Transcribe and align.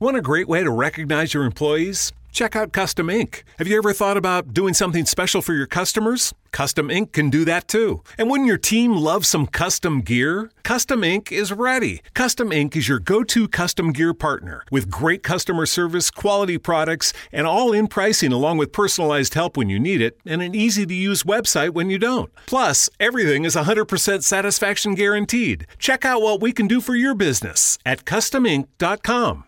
Want 0.00 0.16
a 0.16 0.22
great 0.22 0.46
way 0.46 0.62
to 0.62 0.70
recognize 0.70 1.34
your 1.34 1.42
employees? 1.42 2.12
Check 2.30 2.54
out 2.54 2.72
Custom 2.72 3.10
Ink. 3.10 3.42
Have 3.58 3.66
you 3.66 3.76
ever 3.78 3.92
thought 3.92 4.16
about 4.16 4.54
doing 4.54 4.72
something 4.72 5.04
special 5.04 5.42
for 5.42 5.54
your 5.54 5.66
customers? 5.66 6.32
Custom 6.52 6.88
Ink 6.88 7.12
can 7.12 7.30
do 7.30 7.44
that 7.46 7.66
too. 7.66 8.04
And 8.16 8.30
wouldn't 8.30 8.46
your 8.46 8.58
team 8.58 8.92
love 8.92 9.26
some 9.26 9.48
custom 9.48 10.02
gear? 10.02 10.52
Custom 10.62 11.02
Ink 11.02 11.32
is 11.32 11.50
ready. 11.50 12.00
Custom 12.14 12.52
Ink 12.52 12.76
is 12.76 12.88
your 12.88 13.00
go 13.00 13.24
to 13.24 13.48
custom 13.48 13.90
gear 13.90 14.14
partner 14.14 14.62
with 14.70 14.88
great 14.88 15.24
customer 15.24 15.66
service, 15.66 16.12
quality 16.12 16.58
products, 16.58 17.12
and 17.32 17.48
all 17.48 17.72
in 17.72 17.88
pricing 17.88 18.30
along 18.30 18.58
with 18.58 18.72
personalized 18.72 19.34
help 19.34 19.56
when 19.56 19.68
you 19.68 19.80
need 19.80 20.00
it 20.00 20.16
and 20.24 20.42
an 20.42 20.54
easy 20.54 20.86
to 20.86 20.94
use 20.94 21.24
website 21.24 21.70
when 21.70 21.90
you 21.90 21.98
don't. 21.98 22.32
Plus, 22.46 22.88
everything 23.00 23.44
is 23.44 23.56
100% 23.56 24.22
satisfaction 24.22 24.94
guaranteed. 24.94 25.66
Check 25.76 26.04
out 26.04 26.22
what 26.22 26.40
we 26.40 26.52
can 26.52 26.68
do 26.68 26.80
for 26.80 26.94
your 26.94 27.16
business 27.16 27.80
at 27.84 28.04
customink.com. 28.04 29.44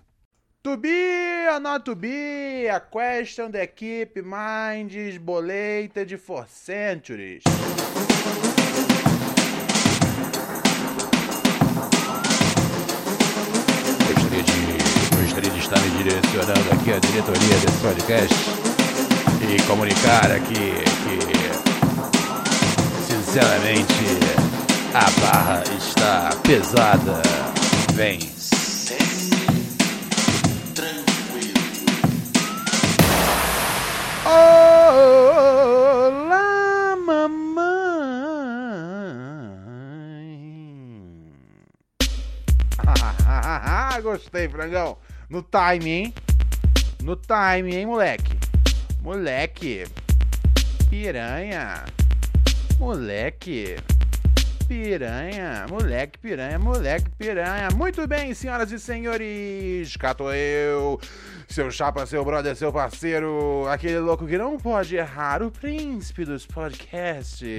To 0.63 0.77
be 0.77 1.47
or 1.49 1.59
not 1.59 1.87
to 1.87 1.95
be, 1.95 2.67
a 2.67 2.81
question 2.81 3.51
the 3.51 3.67
keep 3.67 4.23
minds 4.23 5.17
bolated 5.17 6.21
for 6.21 6.45
centuries. 6.49 7.45
Gostaria 14.07 14.43
de, 14.43 14.77
gostaria 15.17 15.51
de 15.51 15.59
estar 15.61 15.81
me 15.81 15.91
direcionando 15.97 16.73
aqui 16.75 16.93
à 16.93 16.99
diretoria 16.99 17.57
desse 17.57 17.81
podcast 17.81 18.35
e 19.49 19.63
comunicar 19.63 20.31
aqui 20.31 20.75
que, 21.05 21.19
sinceramente, 23.11 24.05
a 24.93 25.11
barra 25.23 25.65
está 25.79 26.37
pesada. 26.43 27.23
Vem. 27.95 28.40
Olá, 34.25 35.87
mamãe. 36.97 37.41
Gostei, 44.03 44.49
frangão. 44.49 44.99
No 45.29 45.43
time, 45.43 45.91
hein? 45.91 46.15
No 47.03 47.17
time, 47.17 47.75
hein, 47.75 47.87
moleque? 47.87 48.39
Moleque. 49.03 49.87
Piranha. 50.91 51.85
Moleque. 52.79 53.77
Piranha, 54.71 55.67
moleque 55.69 56.17
piranha, 56.21 56.57
moleque 56.57 57.11
piranha. 57.19 57.71
Muito 57.75 58.07
bem, 58.07 58.33
senhoras 58.35 58.71
e 58.71 58.79
senhores. 58.79 59.97
Cato 59.97 60.31
eu, 60.31 61.01
seu 61.51 61.69
chapa, 61.69 62.07
seu 62.07 62.25
brother, 62.25 62.55
seu 62.55 62.73
parceiro, 62.73 63.67
aquele 63.69 63.99
louco 63.99 64.25
que 64.25 64.39
não 64.39 64.57
pode 64.57 64.95
errar, 64.95 65.43
o 65.43 65.51
príncipe 65.51 66.25
dos 66.25 66.47
podcasts, 66.47 67.51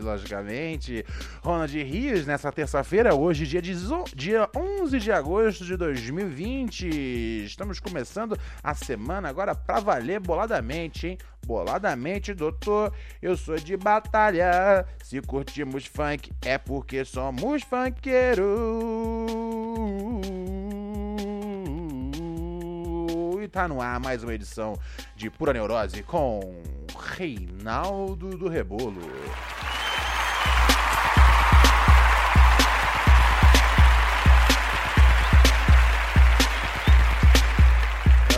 logicamente. 0.00 1.04
Ronald 1.42 1.76
Rios, 1.76 2.26
nessa 2.26 2.50
terça-feira, 2.50 3.14
hoje, 3.14 3.46
dia, 3.46 3.60
dia 3.60 4.48
11 4.56 4.98
de 4.98 5.12
agosto 5.12 5.62
de 5.62 5.76
2020. 5.76 7.44
Estamos 7.44 7.78
começando 7.78 8.34
a 8.62 8.74
semana 8.74 9.28
agora 9.28 9.54
pra 9.54 9.78
valer 9.78 10.18
boladamente, 10.18 11.08
hein? 11.08 11.18
Boladamente, 11.46 12.32
doutor, 12.32 12.94
eu 13.20 13.36
sou 13.36 13.56
de 13.56 13.76
batalha. 13.76 14.86
Se 15.02 15.20
curtimos 15.20 15.84
funk, 15.84 16.32
é 16.40 16.56
porque 16.56 17.04
somos 17.04 17.62
funkeiros. 17.62 18.46
Tá 23.52 23.68
no 23.68 23.82
ar 23.82 24.00
mais 24.00 24.22
uma 24.24 24.32
edição 24.32 24.78
de 25.14 25.28
Pura 25.28 25.52
Neurose 25.52 26.02
com 26.02 26.40
Reinaldo 27.18 28.30
do 28.30 28.48
Rebolo. 28.48 29.02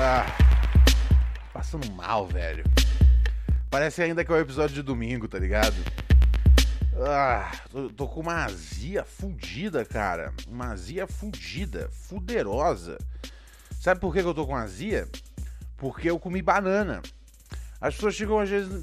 Ah, 0.01 0.27
passando 1.53 1.89
mal, 1.93 2.27
velho. 2.27 2.65
Parece 3.71 4.03
ainda 4.03 4.25
que 4.25 4.33
é 4.33 4.35
o 4.35 4.41
episódio 4.41 4.75
de 4.75 4.83
domingo, 4.83 5.29
tá 5.29 5.39
ligado? 5.39 5.77
Ah, 7.07 7.53
tô, 7.71 7.89
tô, 7.89 8.09
com 8.09 8.21
uma 8.21 8.45
azia 8.45 9.05
fudida, 9.05 9.85
cara. 9.85 10.35
Uma 10.49 10.73
azia 10.73 11.07
fudida, 11.07 11.89
fuderosa. 11.93 12.99
Sabe 13.85 14.01
por 14.01 14.15
que, 14.15 14.21
eu 14.21 14.33
tô 14.33 14.47
com 14.47 14.57
azia? 14.57 15.07
Porque 15.77 16.09
eu 16.09 16.19
comi 16.19 16.41
banana. 16.41 17.03
As 17.79 17.95
pessoas 17.95 18.15
chegam 18.15 18.39
às 18.39 18.49
vezes, 18.49 18.83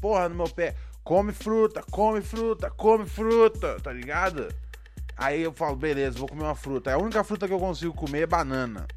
porra, 0.00 0.30
no 0.30 0.34
meu 0.34 0.48
pé. 0.48 0.74
Come 1.04 1.30
fruta, 1.30 1.82
come 1.90 2.22
fruta, 2.22 2.70
come 2.70 3.04
fruta, 3.04 3.78
tá 3.80 3.92
ligado? 3.92 4.48
Aí 5.14 5.42
eu 5.42 5.52
falo, 5.52 5.76
beleza, 5.76 6.18
vou 6.18 6.26
comer 6.26 6.44
uma 6.44 6.54
fruta. 6.54 6.90
A 6.90 6.96
única 6.96 7.22
fruta 7.22 7.46
que 7.46 7.52
eu 7.52 7.58
consigo 7.58 7.92
comer 7.92 8.22
é 8.22 8.26
banana. 8.26 8.88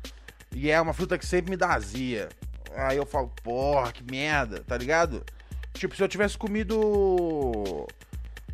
E 0.56 0.72
é 0.72 0.80
uma 0.80 0.94
fruta 0.94 1.18
que 1.18 1.26
sempre 1.26 1.52
me 1.52 1.58
dá 1.58 1.74
azia. 1.74 2.30
Aí 2.74 2.96
eu 2.96 3.06
falo, 3.06 3.28
porra, 3.44 3.92
que 3.92 4.02
merda, 4.10 4.64
tá 4.66 4.78
ligado? 4.78 5.26
Tipo, 5.74 5.94
se 5.94 6.02
eu 6.02 6.08
tivesse 6.08 6.38
comido 6.38 7.86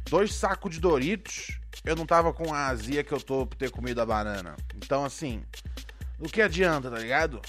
dois 0.09 0.33
sacos 0.33 0.71
de 0.71 0.79
Doritos, 0.79 1.59
eu 1.85 1.95
não 1.95 2.07
tava 2.07 2.33
com 2.33 2.51
a 2.51 2.65
azia 2.65 3.03
que 3.03 3.11
eu 3.11 3.21
tô 3.21 3.45
por 3.45 3.55
ter 3.55 3.69
comido 3.69 4.01
a 4.01 4.07
banana. 4.07 4.55
Então, 4.75 5.05
assim, 5.05 5.43
o 6.19 6.29
que 6.29 6.41
adianta, 6.41 6.89
tá 6.89 6.97
ligado? 6.97 7.41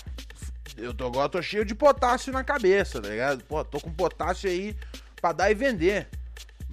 Eu 0.76 0.94
tô, 0.94 1.06
agora 1.06 1.28
tô 1.28 1.42
cheio 1.42 1.64
de 1.64 1.75
potássio 1.75 2.32
na 2.32 2.44
cabeça, 2.44 3.00
tá 3.00 3.08
ligado? 3.08 3.44
Pô, 3.44 3.64
tô 3.64 3.81
com 3.81 3.92
potássio 3.92 4.48
aí 4.48 4.76
pra 5.20 5.32
dar 5.32 5.50
e 5.50 5.54
vender. 5.54 6.08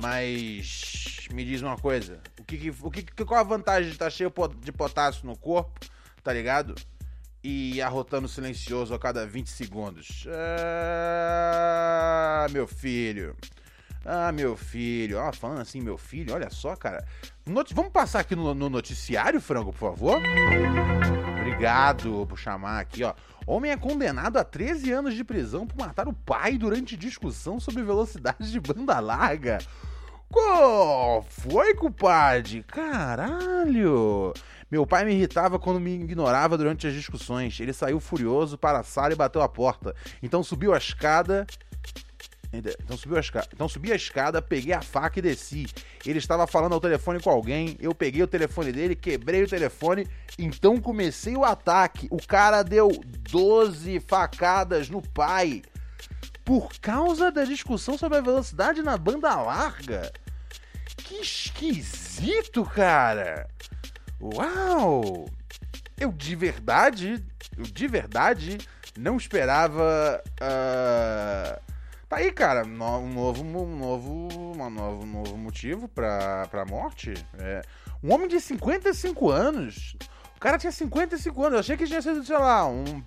Mas 0.01 1.27
me 1.33 1.43
diz 1.43 1.61
uma 1.61 1.77
coisa, 1.77 2.19
o 2.39 2.43
que, 2.43 2.73
o 2.81 2.91
que 2.91 3.03
qual 3.25 3.39
a 3.39 3.43
vantagem 3.43 3.89
de 3.89 3.95
estar 3.95 4.05
tá 4.05 4.11
cheio 4.11 4.31
de 4.61 4.71
potássio 4.71 5.25
no 5.25 5.35
corpo, 5.35 5.79
tá 6.23 6.31
ligado? 6.31 6.75
e 7.49 7.81
arrotando 7.81 8.27
silencioso 8.27 8.93
a 8.93 8.99
cada 8.99 9.25
20 9.25 9.49
segundos. 9.49 10.27
Ah, 11.29 12.45
meu 12.51 12.67
filho. 12.67 13.33
Ah, 14.05 14.33
meu 14.33 14.57
filho. 14.57 15.17
Ah, 15.19 15.31
falando 15.31 15.61
assim, 15.61 15.79
meu 15.79 15.97
filho, 15.97 16.33
olha 16.33 16.49
só, 16.49 16.75
cara. 16.75 17.05
Vamos 17.45 17.91
passar 17.91 18.19
aqui 18.19 18.35
no, 18.35 18.53
no, 18.53 18.69
noticiário, 18.69 19.39
Frango, 19.39 19.71
por 19.71 19.79
favor? 19.79 20.21
Obrigado 21.57 22.27
por 22.29 22.37
chamar 22.37 22.79
aqui, 22.79 23.03
ó. 23.03 23.15
Homem 23.47 23.71
é 23.71 23.75
condenado 23.75 24.37
a 24.37 24.43
13 24.43 24.91
anos 24.91 25.15
de 25.15 25.23
prisão 25.23 25.65
por 25.65 25.75
matar 25.75 26.07
o 26.07 26.13
pai 26.13 26.55
durante 26.55 26.95
discussão 26.95 27.59
sobre 27.59 27.81
velocidade 27.81 28.51
de 28.51 28.59
banda 28.59 28.99
larga. 28.99 29.57
Qual 30.29 31.23
foi, 31.23 31.73
compadre? 31.73 32.61
Caralho! 32.61 34.33
Meu 34.69 34.85
pai 34.85 35.03
me 35.03 35.15
irritava 35.15 35.57
quando 35.57 35.79
me 35.79 35.95
ignorava 35.95 36.59
durante 36.59 36.85
as 36.85 36.93
discussões. 36.93 37.59
Ele 37.59 37.73
saiu 37.73 37.99
furioso 37.99 38.55
para 38.55 38.81
a 38.81 38.83
sala 38.83 39.13
e 39.13 39.15
bateu 39.15 39.41
a 39.41 39.49
porta. 39.49 39.95
Então 40.21 40.43
subiu 40.43 40.75
a 40.75 40.77
escada. 40.77 41.47
Então 42.59 42.97
subiu 42.97 43.17
a 43.17 43.19
escada. 43.19 43.47
Então 43.53 43.67
subi 43.67 43.91
a 43.91 43.95
escada, 43.95 44.41
peguei 44.41 44.73
a 44.73 44.81
faca 44.81 45.19
e 45.19 45.21
desci. 45.21 45.67
Ele 46.05 46.19
estava 46.19 46.47
falando 46.47 46.73
ao 46.73 46.81
telefone 46.81 47.19
com 47.21 47.29
alguém. 47.29 47.77
Eu 47.79 47.93
peguei 47.93 48.21
o 48.23 48.27
telefone 48.27 48.71
dele, 48.71 48.95
quebrei 48.95 49.43
o 49.43 49.47
telefone. 49.47 50.07
Então 50.37 50.77
comecei 50.77 51.35
o 51.35 51.43
ataque. 51.43 52.07
O 52.11 52.25
cara 52.25 52.63
deu 52.63 52.89
12 53.29 53.99
facadas 54.01 54.89
no 54.89 55.01
pai. 55.01 55.61
Por 56.43 56.69
causa 56.79 57.31
da 57.31 57.43
discussão 57.43 57.97
sobre 57.97 58.17
a 58.19 58.21
velocidade 58.21 58.81
na 58.81 58.97
banda 58.97 59.35
larga. 59.35 60.11
Que 60.97 61.15
esquisito, 61.21 62.63
cara. 62.63 63.47
Uau! 64.21 65.27
Eu 65.99 66.11
de 66.11 66.35
verdade, 66.35 67.23
eu 67.57 67.63
de 67.63 67.87
verdade 67.87 68.57
não 68.97 69.17
esperava. 69.17 70.21
Uh... 70.41 71.76
Tá 72.09 72.17
aí, 72.17 72.31
cara, 72.31 72.65
um 72.65 72.69
novo, 72.69 73.03
um 73.03 73.09
novo, 73.09 73.43
um 73.43 73.75
novo, 73.75 75.03
um 75.03 75.05
novo 75.05 75.37
motivo 75.37 75.89
pra, 75.89 76.47
pra 76.47 76.65
morte. 76.65 77.13
É. 77.37 77.61
Um 78.01 78.13
homem 78.13 78.29
de 78.29 78.39
55 78.39 79.29
anos. 79.29 79.97
O 80.37 80.39
cara 80.39 80.57
tinha 80.57 80.71
55 80.71 81.41
anos. 81.41 81.53
Eu 81.53 81.59
achei 81.59 81.75
que 81.75 81.85
tinha 81.85 82.01
sido, 82.01 82.23
sei 82.23 82.37
lá, 82.37 82.65
um. 82.65 83.03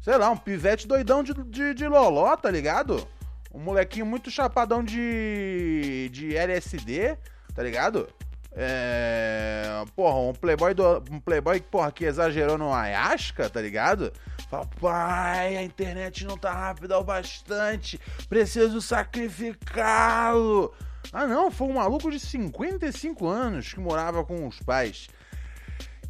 Sei 0.00 0.16
lá, 0.16 0.30
um 0.30 0.36
pivete 0.36 0.86
doidão 0.86 1.24
de, 1.24 1.34
de, 1.34 1.74
de 1.74 1.88
loló, 1.88 2.36
tá 2.36 2.48
ligado? 2.48 3.08
Um 3.52 3.58
molequinho 3.58 4.06
muito 4.06 4.30
chapadão 4.30 4.84
de. 4.84 6.08
de 6.12 6.36
LSD, 6.36 7.18
tá 7.56 7.62
ligado? 7.62 8.08
É, 8.52 9.84
porra, 9.96 10.18
um 10.18 10.32
playboy, 10.32 10.74
do, 10.74 11.02
um 11.10 11.18
playboy 11.18 11.60
porra, 11.60 11.90
que 11.90 12.04
exagerou 12.04 12.56
no 12.56 12.72
Ayahuasca, 12.72 13.50
tá 13.50 13.60
ligado? 13.60 14.12
Fala, 14.48 14.66
pai, 14.80 15.56
a 15.58 15.62
internet 15.62 16.24
não 16.24 16.38
tá 16.38 16.50
rápida 16.50 16.98
o 16.98 17.04
bastante, 17.04 18.00
preciso 18.30 18.80
sacrificá-lo. 18.80 20.72
Ah 21.12 21.26
não, 21.26 21.50
foi 21.50 21.68
um 21.68 21.74
maluco 21.74 22.10
de 22.10 22.18
55 22.18 23.26
anos 23.28 23.74
que 23.74 23.80
morava 23.80 24.24
com 24.24 24.46
os 24.46 24.58
pais. 24.60 25.08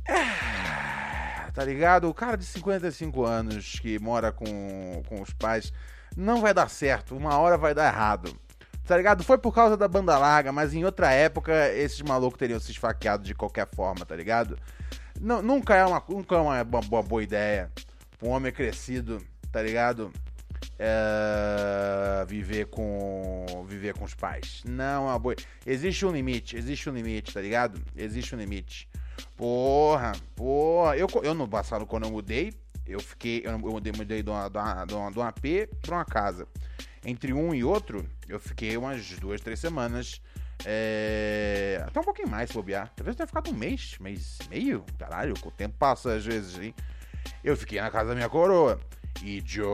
É, 0.06 1.50
tá 1.52 1.64
ligado? 1.64 2.08
O 2.08 2.14
cara 2.14 2.37
de 2.37 2.44
55 2.44 3.25
anos 3.25 3.81
que 3.81 3.99
mora 3.99 4.31
com, 4.31 5.02
com 5.08 5.20
os 5.20 5.32
pais 5.32 5.73
não 6.17 6.41
vai 6.41 6.55
dar 6.55 6.70
certo, 6.70 7.17
uma 7.17 7.37
hora 7.38 7.58
vai 7.58 7.75
dar 7.75 7.93
errado. 7.93 8.38
Tá 8.87 8.96
ligado? 8.96 9.25
Foi 9.25 9.37
por 9.37 9.52
causa 9.52 9.76
da 9.76 9.88
banda 9.88 10.17
larga, 10.17 10.52
mas 10.52 10.73
em 10.73 10.84
outra 10.84 11.11
época 11.12 11.69
esses 11.73 12.00
malucos 12.02 12.38
teriam 12.38 12.61
se 12.61 12.70
esfaqueado 12.70 13.25
de 13.25 13.34
qualquer 13.34 13.69
forma, 13.75 14.06
tá 14.06 14.14
ligado? 14.14 14.56
Não, 15.20 15.43
nunca 15.43 15.75
é 15.75 15.84
uma, 15.84 16.02
nunca 16.08 16.37
é 16.37 16.38
uma, 16.38 16.62
uma, 16.62 17.02
boa 17.02 17.23
ideia 17.23 17.70
um 18.23 18.29
homem 18.29 18.53
crescido, 18.53 19.23
tá 19.53 19.62
ligado? 19.62 20.12
É, 20.79 22.25
viver 22.26 22.67
com 22.67 23.65
viver 23.69 23.94
com 23.94 24.05
os 24.05 24.15
pais. 24.15 24.62
Não 24.65 25.09
é 25.11 25.15
uma. 25.15 25.35
Existe 25.67 26.06
um 26.06 26.11
limite, 26.11 26.56
existe 26.56 26.88
um 26.88 26.93
limite, 26.93 27.35
tá 27.35 27.41
ligado? 27.41 27.81
Existe 27.97 28.35
um 28.35 28.38
limite. 28.38 28.88
Porra, 29.37 30.12
porra. 30.35 30.97
Eu, 30.97 31.09
eu 31.23 31.35
no 31.35 31.49
passado, 31.49 31.87
quando 31.87 32.05
eu 32.05 32.11
mudei, 32.11 32.53
eu 32.87 33.00
fiquei. 33.00 33.43
Eu, 33.44 33.59
mudei, 33.59 33.93
mudei 33.93 34.23
de, 34.23 34.31
uma, 34.31 34.49
de, 34.49 34.59
uma, 34.94 35.11
de 35.11 35.19
um 35.19 35.23
AP 35.23 35.69
pra 35.82 35.97
uma 35.97 36.05
casa. 36.05 36.47
Entre 37.05 37.32
um 37.32 37.55
e 37.55 37.62
outro, 37.65 38.09
eu 38.29 38.38
fiquei 38.38 38.76
umas 38.76 39.11
duas, 39.19 39.41
três 39.41 39.59
semanas. 39.59 40.20
É... 40.65 41.82
Até 41.87 42.00
um 42.00 42.05
pouquinho 42.05 42.29
mais, 42.29 42.50
se 42.50 42.55
bobear. 42.55 42.93
Talvez 42.97 43.17
tenha 43.17 43.26
ficado 43.26 43.50
um 43.50 43.55
mês, 43.55 43.97
mês 44.00 44.38
e 44.44 44.49
meio. 44.49 44.85
Caralho, 44.99 45.35
o 45.44 45.50
tempo 45.50 45.76
passa 45.79 46.15
às 46.15 46.25
vezes, 46.25 46.59
hein? 46.59 46.75
Eu 47.43 47.56
fiquei 47.56 47.81
na 47.81 47.91
casa 47.91 48.11
da 48.11 48.15
minha 48.15 48.29
coroa. 48.29 48.81
E 49.23 49.43
Joe. 49.44 49.69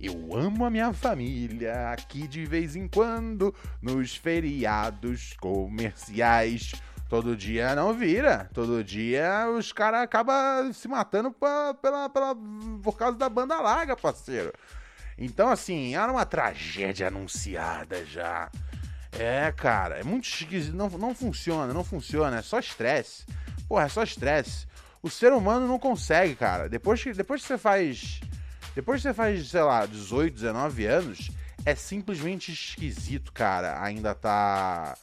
Eu 0.00 0.34
amo 0.34 0.64
a 0.64 0.70
minha 0.70 0.92
família 0.92 1.90
aqui 1.90 2.26
de 2.26 2.44
vez 2.44 2.76
em 2.76 2.86
quando, 2.86 3.54
nos 3.80 4.16
feriados 4.16 5.34
comerciais. 5.40 6.72
Todo 7.08 7.36
dia 7.36 7.74
não 7.74 7.92
vira. 7.92 8.48
Todo 8.52 8.82
dia 8.82 9.46
os 9.48 9.72
caras 9.72 10.02
acabam 10.02 10.72
se 10.72 10.88
matando 10.88 11.30
pra, 11.30 11.74
pela, 11.74 12.08
pela, 12.08 12.34
por 12.82 12.96
causa 12.96 13.16
da 13.16 13.28
banda 13.28 13.60
larga, 13.60 13.96
parceiro. 13.96 14.52
Então, 15.16 15.48
assim, 15.48 15.94
era 15.94 16.10
uma 16.10 16.24
tragédia 16.26 17.08
anunciada 17.08 18.04
já. 18.04 18.50
É, 19.18 19.52
cara, 19.52 19.98
é 19.98 20.02
muito 20.02 20.28
esquisito. 20.28 20.74
Não, 20.74 20.88
não 20.90 21.14
funciona, 21.14 21.72
não 21.72 21.84
funciona. 21.84 22.38
É 22.38 22.42
só 22.42 22.58
estresse. 22.58 23.24
Porra, 23.68 23.84
é 23.84 23.88
só 23.88 24.02
estresse. 24.02 24.66
O 25.02 25.10
ser 25.10 25.32
humano 25.32 25.66
não 25.66 25.78
consegue, 25.78 26.34
cara. 26.34 26.68
Depois 26.68 27.02
que, 27.02 27.12
depois 27.12 27.42
que 27.42 27.46
você 27.46 27.58
faz. 27.58 28.20
Depois 28.74 29.00
que 29.00 29.08
você 29.08 29.14
faz, 29.14 29.48
sei 29.48 29.62
lá, 29.62 29.86
18, 29.86 30.34
19 30.34 30.86
anos, 30.86 31.30
é 31.64 31.74
simplesmente 31.74 32.52
esquisito, 32.52 33.32
cara. 33.32 33.82
Ainda 33.82 34.14
tá. 34.14 34.96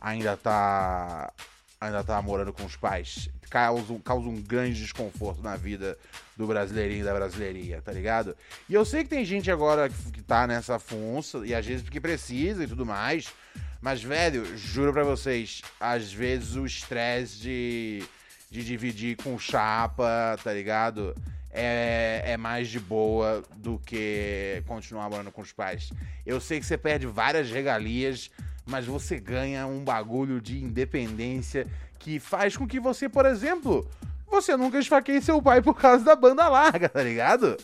Ainda 0.00 0.36
tá. 0.36 1.32
Ainda 1.80 2.04
tá 2.04 2.20
morando 2.20 2.52
com 2.52 2.64
os 2.66 2.76
pais. 2.76 3.30
Causa, 3.48 3.98
causa 4.04 4.28
um 4.28 4.40
grande 4.40 4.78
desconforto 4.78 5.42
na 5.42 5.56
vida 5.56 5.96
do 6.36 6.46
brasileirinho 6.46 7.00
e 7.00 7.04
da 7.04 7.14
brasileirinha, 7.14 7.80
tá 7.80 7.90
ligado? 7.90 8.36
E 8.68 8.74
eu 8.74 8.84
sei 8.84 9.02
que 9.02 9.08
tem 9.08 9.24
gente 9.24 9.50
agora 9.50 9.88
que 9.88 10.22
tá 10.22 10.46
nessa 10.46 10.78
funça, 10.78 11.38
e 11.46 11.54
às 11.54 11.64
vezes 11.64 11.82
porque 11.82 11.98
precisa 11.98 12.64
e 12.64 12.66
tudo 12.66 12.84
mais. 12.84 13.32
Mas, 13.80 14.02
velho, 14.02 14.44
juro 14.58 14.92
pra 14.92 15.04
vocês, 15.04 15.62
às 15.80 16.12
vezes 16.12 16.54
o 16.54 16.66
estresse 16.66 17.38
de, 17.38 18.04
de 18.50 18.62
dividir 18.62 19.16
com 19.16 19.38
chapa, 19.38 20.38
tá 20.44 20.52
ligado? 20.52 21.14
É, 21.50 22.22
é 22.26 22.36
mais 22.36 22.68
de 22.68 22.78
boa 22.78 23.42
do 23.56 23.78
que 23.78 24.62
continuar 24.66 25.08
morando 25.08 25.32
com 25.32 25.40
os 25.40 25.50
pais. 25.50 25.90
Eu 26.26 26.42
sei 26.42 26.60
que 26.60 26.66
você 26.66 26.76
perde 26.76 27.06
várias 27.06 27.50
regalias, 27.50 28.30
mas 28.66 28.86
você 28.86 29.18
ganha 29.18 29.66
um 29.66 29.82
bagulho 29.82 30.40
de 30.40 30.62
independência 30.62 31.66
que 31.98 32.18
faz 32.18 32.56
com 32.56 32.66
que 32.66 32.80
você, 32.80 33.08
por 33.08 33.26
exemplo, 33.26 33.88
você 34.26 34.56
nunca 34.56 34.78
esfaqueie 34.78 35.20
seu 35.20 35.42
pai 35.42 35.60
por 35.60 35.74
causa 35.74 36.04
da 36.04 36.16
banda 36.16 36.48
larga, 36.48 36.88
tá 36.88 37.02
ligado? 37.02 37.56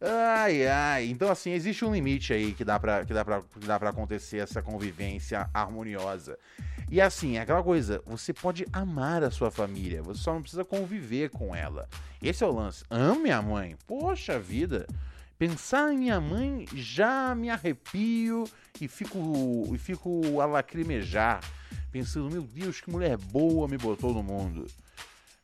Ai, 0.00 0.66
ai. 0.66 1.06
Então, 1.08 1.30
assim, 1.30 1.52
existe 1.52 1.84
um 1.84 1.92
limite 1.92 2.32
aí 2.32 2.52
que 2.52 2.64
dá 2.64 2.78
pra, 2.78 3.04
que 3.04 3.12
dá 3.12 3.24
pra, 3.24 3.42
que 3.42 3.66
dá 3.66 3.78
pra 3.78 3.90
acontecer 3.90 4.38
essa 4.38 4.62
convivência 4.62 5.48
harmoniosa. 5.52 6.38
E 6.90 7.00
assim, 7.00 7.36
é 7.36 7.40
aquela 7.40 7.62
coisa, 7.62 8.00
você 8.06 8.32
pode 8.32 8.64
amar 8.72 9.22
a 9.22 9.30
sua 9.30 9.50
família, 9.50 10.02
você 10.02 10.22
só 10.22 10.32
não 10.32 10.40
precisa 10.40 10.64
conviver 10.64 11.30
com 11.30 11.54
ela. 11.54 11.88
Esse 12.22 12.42
é 12.42 12.46
o 12.46 12.52
lance. 12.52 12.84
Ame 12.88 13.24
minha 13.24 13.42
mãe. 13.42 13.76
Poxa 13.86 14.38
vida. 14.38 14.86
Pensar 15.38 15.92
em 15.92 15.98
minha 15.98 16.20
mãe 16.20 16.66
já 16.74 17.34
me 17.34 17.48
arrepio 17.48 18.44
e 18.80 18.88
fico, 18.88 19.70
e 19.72 19.78
fico 19.78 20.40
a 20.40 20.46
lacrimejar. 20.46 21.40
Pensando, 21.92 22.30
meu 22.30 22.42
Deus, 22.42 22.80
que 22.80 22.90
mulher 22.90 23.16
boa 23.16 23.68
me 23.68 23.78
botou 23.78 24.12
no 24.12 24.22
mundo. 24.22 24.66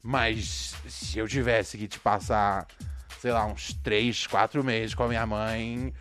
Mas 0.02 0.74
se 0.88 1.18
eu 1.18 1.28
tivesse 1.28 1.78
que 1.78 1.88
te 1.88 1.98
passar 1.98 2.66
sei 3.24 3.32
lá, 3.32 3.46
uns 3.46 3.72
3, 3.82 4.26
4 4.26 4.62
meses 4.62 4.94
com 4.94 5.04
a 5.04 5.08
minha 5.08 5.24
mãe. 5.24 5.94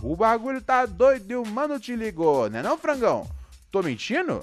O 0.00 0.16
bagulho 0.16 0.62
tá 0.62 0.86
doido 0.86 1.30
e 1.30 1.36
o 1.36 1.44
mano 1.44 1.78
te 1.78 1.94
ligou, 1.94 2.48
né 2.48 2.62
não, 2.62 2.78
frangão? 2.78 3.30
Tô 3.70 3.82
mentindo? 3.82 4.40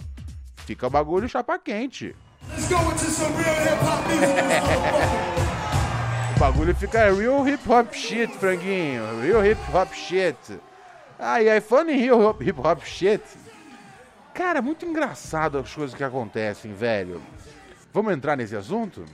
Fica 0.68 0.86
o 0.86 0.90
bagulho 0.92 1.28
chapa 1.28 1.58
quente. 1.58 2.16
o 6.36 6.40
bagulho 6.40 6.76
fica 6.76 7.14
real 7.14 7.48
hip 7.48 7.70
hop 7.70 7.94
shit, 7.94 8.32
franguinho. 8.38 9.22
Real 9.22 9.46
hip 9.46 9.62
hop 9.74 9.94
shit. 9.94 10.38
E 11.18 11.50
aí, 11.50 11.62
funny 11.62 11.94
real 11.94 12.36
hip 12.42 12.60
hop 12.60 12.84
shit. 12.84 13.24
Cara, 14.34 14.62
muito 14.62 14.86
engraçado 14.86 15.58
as 15.58 15.74
coisas 15.74 15.96
que 15.96 16.04
acontecem, 16.04 16.74
velho. 16.74 17.22
Vamos 17.94 18.14
entrar 18.14 18.36
nesse 18.36 18.56
assunto? 18.56 19.06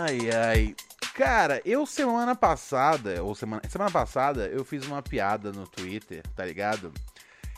Ai, 0.00 0.30
ai. 0.32 0.76
Cara, 1.14 1.62
eu 1.64 1.86
semana 1.86 2.34
passada, 2.34 3.22
ou 3.22 3.32
semana, 3.36 3.62
semana 3.68 3.90
passada, 3.92 4.48
eu 4.48 4.64
fiz 4.64 4.84
uma 4.86 5.00
piada 5.00 5.52
no 5.52 5.68
Twitter, 5.68 6.24
tá 6.34 6.44
ligado? 6.44 6.92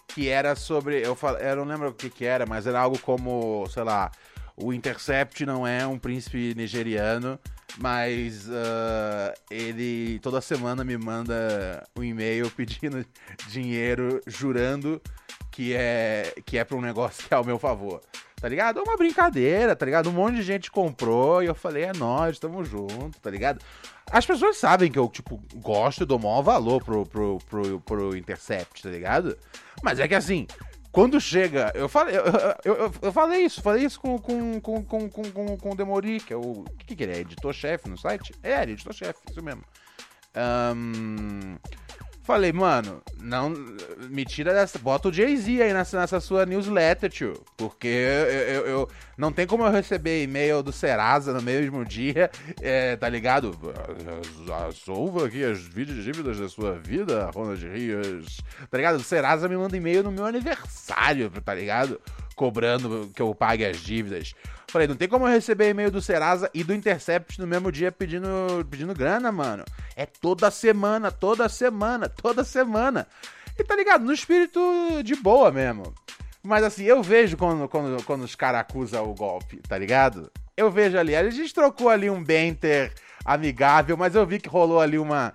Que 0.09 0.29
era 0.29 0.55
sobre, 0.55 1.01
eu, 1.01 1.15
fal, 1.15 1.39
eu 1.39 1.57
não 1.57 1.65
lembro 1.65 1.89
o 1.89 1.95
que 1.95 2.11
que 2.11 2.27
era, 2.27 2.45
mas 2.45 2.67
era 2.67 2.79
algo 2.79 2.99
como, 2.99 3.67
sei 3.71 3.85
lá, 3.85 4.11
o 4.57 4.73
Intercept 4.73 5.45
não 5.45 5.67
é 5.67 5.87
um 5.87 5.99
príncipe 5.99 6.55
nigeriano, 6.57 7.39
mas 7.79 8.49
uh, 8.49 9.35
ele 9.51 10.19
toda 10.21 10.41
semana 10.41 10.85
me 10.85 10.97
manda 10.97 11.87
um 11.97 12.03
e-mail 12.03 12.51
pedindo 12.51 13.05
dinheiro, 13.49 14.21
jurando 14.27 15.01
que 15.51 15.75
é 15.75 16.35
que 16.45 16.59
é 16.59 16.65
para 16.65 16.77
um 16.77 16.81
negócio 16.81 17.27
que 17.27 17.33
é 17.33 17.37
ao 17.37 17.45
meu 17.45 17.59
favor 17.59 18.01
tá 18.41 18.49
ligado? 18.49 18.79
É 18.79 18.83
uma 18.83 18.97
brincadeira, 18.97 19.75
tá 19.75 19.85
ligado? 19.87 20.11
Um 20.11 20.13
monte 20.13 20.37
de 20.37 20.43
gente 20.43 20.71
comprou 20.71 21.43
e 21.43 21.47
eu 21.47 21.55
falei, 21.55 21.85
é 21.85 21.93
nós, 21.93 22.39
tamo 22.39 22.65
junto, 22.65 23.19
tá 23.21 23.31
ligado? 23.31 23.61
As 24.11 24.25
pessoas 24.25 24.57
sabem 24.57 24.91
que 24.91 24.99
eu, 24.99 25.09
tipo, 25.09 25.43
gosto 25.55 26.03
e 26.03 26.07
dou 26.07 26.19
maior 26.19 26.43
valor 26.43 26.85
pro, 26.85 27.05
pro, 27.07 27.39
pro, 27.49 27.81
pro 27.81 28.17
Intercept, 28.17 28.83
tá 28.83 28.89
ligado? 28.89 29.37
Mas 29.83 29.99
é 29.99 30.07
que 30.07 30.15
assim, 30.15 30.47
quando 30.97 31.21
chega. 31.21 31.71
Eu 31.75 31.91
falei, 31.91 32.17
eu, 32.17 32.25
eu, 32.65 32.75
eu, 32.75 32.95
eu 33.03 33.13
falei 33.13 33.45
isso, 33.45 33.61
falei 33.61 33.85
isso 33.85 34.01
com, 34.01 34.19
com, 34.19 34.59
com, 34.63 34.83
com, 34.83 35.11
com, 35.11 35.57
com 35.59 35.71
o 35.71 35.77
Demori, 35.77 36.21
que 36.21 36.33
é 36.33 36.37
o. 36.37 36.65
Que, 36.87 36.97
que 36.97 37.03
ele 37.03 37.13
é? 37.13 37.19
Editor-chefe 37.19 37.87
no 37.87 37.99
site? 37.99 38.33
É, 38.43 38.63
editor-chefe, 38.63 39.21
isso 39.31 39.43
mesmo. 39.43 39.63
Um, 40.75 41.57
Falei, 42.27 42.53
mano, 42.53 43.01
não. 43.21 43.51
Me 44.11 44.25
tira 44.25 44.53
dessa. 44.53 44.81
Bota 44.81 45.09
o 45.09 45.13
Jay-Z 45.13 45.63
aí 45.63 45.73
nessa, 45.73 46.01
nessa 46.01 46.19
sua 46.19 46.45
newsletter, 46.45 47.09
tio. 47.09 47.35
Porque 47.57 47.87
eu, 47.87 48.27
eu, 48.27 48.67
eu, 48.67 48.89
não 49.17 49.31
tem 49.31 49.47
como 49.47 49.65
eu 49.65 49.71
receber 49.71 50.25
e-mail 50.25 50.61
do 50.61 50.73
Serasa 50.73 51.33
no 51.33 51.41
mesmo 51.41 51.85
dia, 51.85 52.29
é, 52.61 52.97
tá 52.97 53.09
ligado? 53.09 53.57
Solva 54.75 55.27
aqui 55.27 55.45
as 55.45 55.61
dívidas 55.71 56.41
da 56.41 56.49
sua 56.49 56.73
vida, 56.73 57.31
Ronald 57.33 57.65
Rios. 57.65 58.41
Tá 58.69 58.77
ligado? 58.77 58.97
O 58.97 59.05
Serasa 59.05 59.49
me 59.49 59.57
manda 59.57 59.77
e-mail 59.77 60.03
no 60.03 60.11
meu 60.11 60.27
aniversário, 60.27 61.31
tá 61.31 61.55
ligado? 61.55 62.01
Cobrando 62.35 63.09
que 63.15 63.23
eu 63.23 63.33
pague 63.37 63.65
as 63.65 63.77
dívidas. 63.77 64.35
Falei, 64.77 64.89
não 64.89 64.95
tem 64.95 65.09
como 65.09 65.27
eu 65.27 65.33
receber 65.33 65.71
e-mail 65.71 65.91
do 65.91 66.03
Serasa 66.03 66.51
e 66.53 66.63
do 66.63 66.75
Intercept 66.75 67.41
no 67.41 67.47
mesmo 67.47 67.73
dia 67.73 67.91
pedindo, 67.91 68.29
pedindo 68.71 68.93
grana, 68.93 69.33
mano. 69.33 69.65
É 69.97 70.05
toda 70.05 70.51
semana, 70.51 71.11
toda 71.11 71.49
semana, 71.49 72.11
toda 72.11 72.45
semana. 72.45 73.07
E 73.59 73.65
tá 73.65 73.75
ligado? 73.75 74.05
No 74.05 74.13
espírito 74.13 74.61
de 75.03 75.17
boa 75.17 75.51
mesmo. 75.51 75.95
Mas 76.43 76.63
assim, 76.63 76.85
eu 76.85 77.03
vejo 77.03 77.39
quando, 77.39 77.67
quando, 77.71 78.05
quando 78.05 78.25
os 78.25 78.35
caras 78.35 78.61
acusam 78.61 79.11
o 79.11 79.15
golpe, 79.15 79.63
tá 79.67 79.79
ligado? 79.79 80.31
Eu 80.55 80.71
vejo 80.71 80.99
ali. 80.99 81.17
A 81.17 81.31
gente 81.31 81.55
trocou 81.55 81.89
ali 81.89 82.11
um 82.11 82.23
banter 82.23 82.93
amigável, 83.25 83.97
mas 83.97 84.15
eu 84.15 84.27
vi 84.27 84.39
que 84.39 84.47
rolou 84.47 84.79
ali 84.79 84.99
uma 84.99 85.33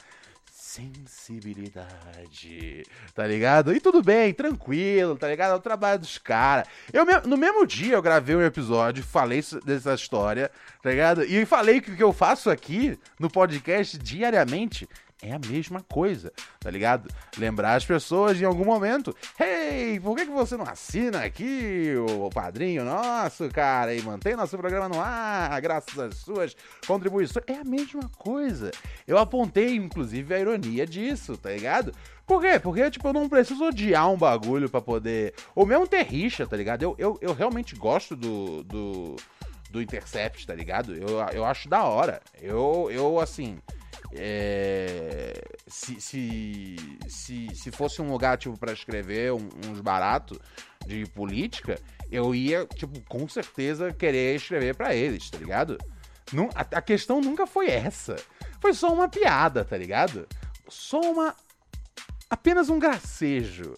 sensibilidade, 0.71 2.85
tá 3.13 3.27
ligado? 3.27 3.75
E 3.75 3.81
tudo 3.81 4.01
bem, 4.01 4.33
tranquilo, 4.33 5.17
tá 5.17 5.27
ligado? 5.27 5.51
É 5.51 5.55
o 5.55 5.59
trabalho 5.59 5.99
dos 5.99 6.17
caras. 6.17 6.65
Eu 6.93 7.05
no 7.27 7.35
mesmo 7.35 7.67
dia 7.67 7.95
eu 7.95 8.01
gravei 8.01 8.37
um 8.37 8.41
episódio, 8.41 9.03
falei 9.03 9.43
dessa 9.65 9.93
história, 9.93 10.49
tá 10.81 10.89
ligado? 10.89 11.25
E 11.25 11.45
falei 11.45 11.81
que 11.81 11.91
o 11.91 11.97
que 11.97 12.03
eu 12.03 12.13
faço 12.13 12.49
aqui 12.49 12.97
no 13.19 13.29
podcast 13.29 13.97
diariamente 13.97 14.87
é 15.21 15.33
a 15.33 15.39
mesma 15.39 15.81
coisa, 15.81 16.33
tá 16.59 16.69
ligado? 16.69 17.09
Lembrar 17.37 17.75
as 17.75 17.85
pessoas 17.85 18.41
em 18.41 18.45
algum 18.45 18.65
momento, 18.65 19.15
hey, 19.39 19.99
por 19.99 20.15
que, 20.15 20.25
que 20.25 20.31
você 20.31 20.57
não 20.57 20.65
assina 20.65 21.23
aqui 21.23 21.93
o 21.95 22.29
padrinho 22.29 22.83
nosso, 22.83 23.47
cara, 23.49 23.93
e 23.93 24.01
mantém 24.01 24.35
nosso 24.35 24.57
programa 24.57 24.89
no 24.89 24.99
ar, 24.99 25.61
graças 25.61 25.97
às 25.97 26.17
suas 26.17 26.55
contribuições? 26.87 27.45
É 27.47 27.55
a 27.55 27.63
mesma 27.63 28.09
coisa. 28.17 28.71
Eu 29.07 29.17
apontei, 29.17 29.75
inclusive, 29.75 30.33
a 30.33 30.39
ironia 30.39 30.87
disso, 30.87 31.37
tá 31.37 31.51
ligado? 31.51 31.93
Por 32.25 32.41
quê? 32.41 32.59
Porque, 32.59 32.89
tipo, 32.89 33.07
eu 33.07 33.13
não 33.13 33.29
preciso 33.29 33.65
odiar 33.65 34.09
um 34.09 34.17
bagulho 34.17 34.69
para 34.69 34.81
poder. 34.81 35.33
Ou 35.53 35.65
mesmo 35.65 35.87
ter 35.87 36.03
rixa, 36.03 36.47
tá 36.47 36.55
ligado? 36.55 36.81
Eu, 36.81 36.95
eu, 36.97 37.17
eu 37.21 37.33
realmente 37.33 37.75
gosto 37.75 38.15
do, 38.15 38.63
do, 38.63 39.15
do 39.69 39.81
Intercept, 39.81 40.47
tá 40.47 40.55
ligado? 40.55 40.95
Eu, 40.95 41.19
eu 41.33 41.45
acho 41.45 41.67
da 41.67 41.83
hora. 41.83 42.21
Eu, 42.41 42.89
eu 42.89 43.19
assim. 43.19 43.59
É, 44.13 45.41
se, 45.67 46.01
se, 46.01 46.75
se, 47.07 47.47
se 47.55 47.71
fosse 47.71 48.01
um 48.01 48.11
lugar, 48.11 48.37
tipo, 48.37 48.57
pra 48.57 48.73
escrever 48.73 49.31
uns 49.31 49.79
baratos 49.79 50.37
de 50.85 51.05
política, 51.07 51.79
eu 52.11 52.35
ia, 52.35 52.65
tipo, 52.65 52.99
com 53.01 53.27
certeza 53.27 53.93
querer 53.93 54.35
escrever 54.35 54.75
para 54.75 54.93
eles, 54.93 55.29
tá 55.29 55.37
ligado? 55.37 55.77
Não, 56.33 56.49
a, 56.53 56.61
a 56.61 56.81
questão 56.81 57.21
nunca 57.21 57.45
foi 57.47 57.69
essa. 57.69 58.15
Foi 58.59 58.73
só 58.73 58.93
uma 58.93 59.07
piada, 59.07 59.63
tá 59.63 59.77
ligado? 59.77 60.27
Só 60.67 60.99
uma. 60.99 61.35
apenas 62.29 62.69
um 62.69 62.79
gracejo. 62.79 63.77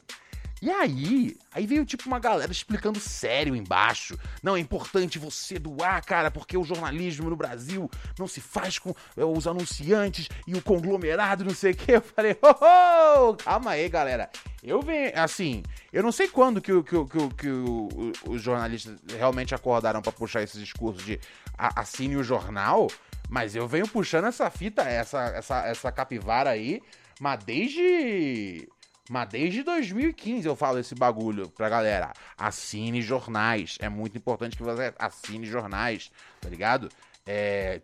E 0.63 0.71
aí, 0.71 1.35
aí 1.51 1.67
veio 1.67 1.85
tipo 1.85 2.07
uma 2.07 2.19
galera 2.19 2.49
explicando 2.49 2.97
sério 2.97 3.53
embaixo. 3.53 4.17
Não, 4.41 4.55
é 4.55 4.61
importante 4.61 5.19
você 5.19 5.59
doar, 5.59 6.01
cara, 6.05 6.31
porque 6.31 6.57
o 6.57 6.63
jornalismo 6.63 7.29
no 7.29 7.35
Brasil 7.35 7.91
não 8.17 8.29
se 8.29 8.39
faz 8.39 8.79
com 8.79 8.95
é, 9.17 9.25
os 9.25 9.45
anunciantes 9.45 10.29
e 10.47 10.55
o 10.55 10.61
conglomerado, 10.61 11.43
não 11.43 11.53
sei 11.53 11.73
o 11.73 11.75
que. 11.75 11.91
Eu 11.91 12.01
falei, 12.01 12.37
oh, 12.41 13.27
oh, 13.27 13.33
calma 13.35 13.71
aí, 13.71 13.89
galera. 13.89 14.29
Eu 14.63 14.81
venho, 14.81 15.11
assim, 15.15 15.63
eu 15.91 16.01
não 16.01 16.13
sei 16.13 16.29
quando 16.29 16.61
que, 16.61 16.71
que, 16.83 17.05
que, 17.07 17.29
que 17.35 18.29
os 18.29 18.41
jornalistas 18.41 18.97
realmente 19.17 19.53
acordaram 19.53 20.01
para 20.01 20.13
puxar 20.13 20.43
esse 20.43 20.57
discurso 20.57 21.03
de 21.03 21.19
assine 21.57 22.15
o 22.15 22.23
jornal, 22.23 22.87
mas 23.27 23.53
eu 23.53 23.67
venho 23.67 23.85
puxando 23.85 24.27
essa 24.27 24.49
fita, 24.49 24.83
essa, 24.83 25.23
essa, 25.35 25.67
essa 25.67 25.91
capivara 25.91 26.51
aí, 26.51 26.81
mas 27.19 27.43
desde 27.43 28.69
mas 29.09 29.27
desde 29.29 29.63
2015 29.63 30.47
eu 30.47 30.55
falo 30.55 30.79
esse 30.79 30.95
bagulho 30.95 31.49
pra 31.49 31.69
galera. 31.69 32.13
Assine 32.37 33.01
jornais. 33.01 33.77
É 33.81 33.89
muito 33.89 34.17
importante 34.17 34.55
que 34.55 34.63
você 34.63 34.93
assine 34.97 35.45
jornais, 35.45 36.11
tá 36.39 36.49
ligado? 36.49 36.89
É... 37.25 37.81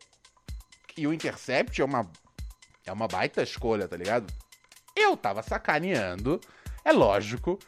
E 0.95 1.05
o 1.07 1.13
Intercept 1.13 1.81
é 1.81 1.85
uma, 1.85 2.09
é 2.85 2.91
uma 2.91 3.07
baita 3.07 3.41
escolha, 3.41 3.87
tá 3.87 3.97
ligado? 3.97 4.33
Eu 4.95 5.15
tava 5.15 5.41
sacaneando, 5.41 6.39
é 6.83 6.91
lógico, 6.91 7.59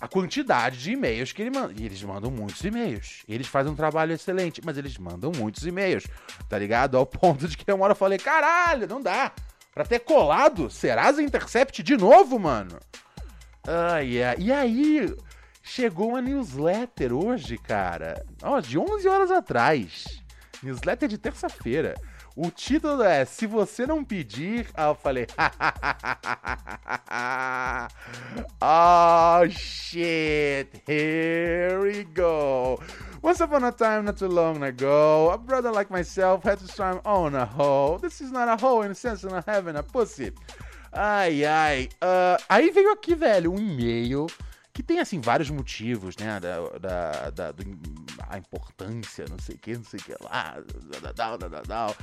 a 0.00 0.06
quantidade 0.06 0.78
de 0.78 0.92
e-mails 0.92 1.32
que 1.32 1.42
ele 1.42 1.50
manda. 1.50 1.74
E 1.76 1.84
eles 1.84 2.02
mandam 2.02 2.30
muitos 2.30 2.62
e-mails. 2.64 3.24
Eles 3.28 3.46
fazem 3.46 3.72
um 3.72 3.76
trabalho 3.76 4.12
excelente, 4.12 4.60
mas 4.64 4.76
eles 4.78 4.96
mandam 4.96 5.32
muitos 5.36 5.66
e-mails, 5.66 6.04
tá 6.48 6.58
ligado? 6.58 6.96
Ao 6.96 7.06
ponto 7.06 7.48
de 7.48 7.56
que 7.56 7.70
uma 7.72 7.84
hora 7.84 7.92
eu 7.92 7.96
falei, 7.96 8.18
caralho, 8.18 8.86
não 8.86 9.00
dá. 9.00 9.32
Pra 9.78 9.86
ter 9.86 10.00
colado 10.00 10.68
Serasa 10.68 11.22
Intercept 11.22 11.84
de 11.84 11.96
novo, 11.96 12.36
mano. 12.36 12.80
Ah, 13.64 13.98
yeah. 14.00 14.36
E 14.36 14.50
aí, 14.50 15.16
chegou 15.62 16.08
uma 16.08 16.20
newsletter 16.20 17.12
hoje, 17.12 17.56
cara. 17.56 18.26
Ó, 18.42 18.58
de 18.58 18.76
11 18.76 19.06
horas 19.06 19.30
atrás. 19.30 20.20
Newsletter 20.64 21.08
de 21.08 21.16
terça-feira. 21.16 21.94
O 22.40 22.52
título 22.52 23.02
é 23.02 23.24
Se 23.24 23.48
você 23.48 23.84
não 23.84 24.04
pedir. 24.04 24.68
Ah, 24.72 24.90
eu 24.90 24.94
falei. 24.94 25.26
oh 28.62 29.50
shit, 29.50 30.68
here 30.86 31.80
we 31.80 32.04
go. 32.04 32.80
Once 33.20 33.42
upon 33.42 33.64
a 33.64 33.72
time, 33.72 34.04
not 34.04 34.16
too 34.16 34.28
long 34.28 34.62
ago, 34.62 35.32
a 35.32 35.36
brother 35.36 35.72
like 35.72 35.90
myself 35.90 36.48
had 36.48 36.60
to 36.60 36.68
swim 36.68 37.00
on 37.04 37.34
a 37.34 37.44
hole. 37.44 37.98
This 37.98 38.20
is 38.20 38.30
not 38.30 38.48
a 38.48 38.54
hole 38.54 38.82
in 38.82 38.90
the 38.90 38.94
sense 38.94 39.24
of 39.24 39.32
having 39.44 39.74
a 39.74 39.82
pussy. 39.82 40.30
Ai, 40.92 41.44
ai. 41.44 41.88
Uh, 42.00 42.40
aí 42.48 42.70
veio 42.70 42.92
aqui, 42.92 43.16
velho, 43.16 43.52
um 43.52 43.58
e-mail 43.58 44.28
que 44.78 44.82
tem, 44.84 45.00
assim, 45.00 45.20
vários 45.20 45.50
motivos, 45.50 46.16
né? 46.16 46.38
Da, 46.38 46.60
da, 46.78 47.30
da 47.30 47.50
do, 47.50 47.64
a 48.28 48.38
importância, 48.38 49.24
não 49.28 49.36
sei 49.40 49.56
o 49.56 49.58
que, 49.58 49.74
não 49.74 49.82
sei 49.82 49.98
o 49.98 50.02
que 50.04 50.14
lá. 50.22 50.54
Da, 51.02 51.12
da, 51.12 51.36
da, 51.36 51.48
da, 51.48 51.62
da. 51.62 51.96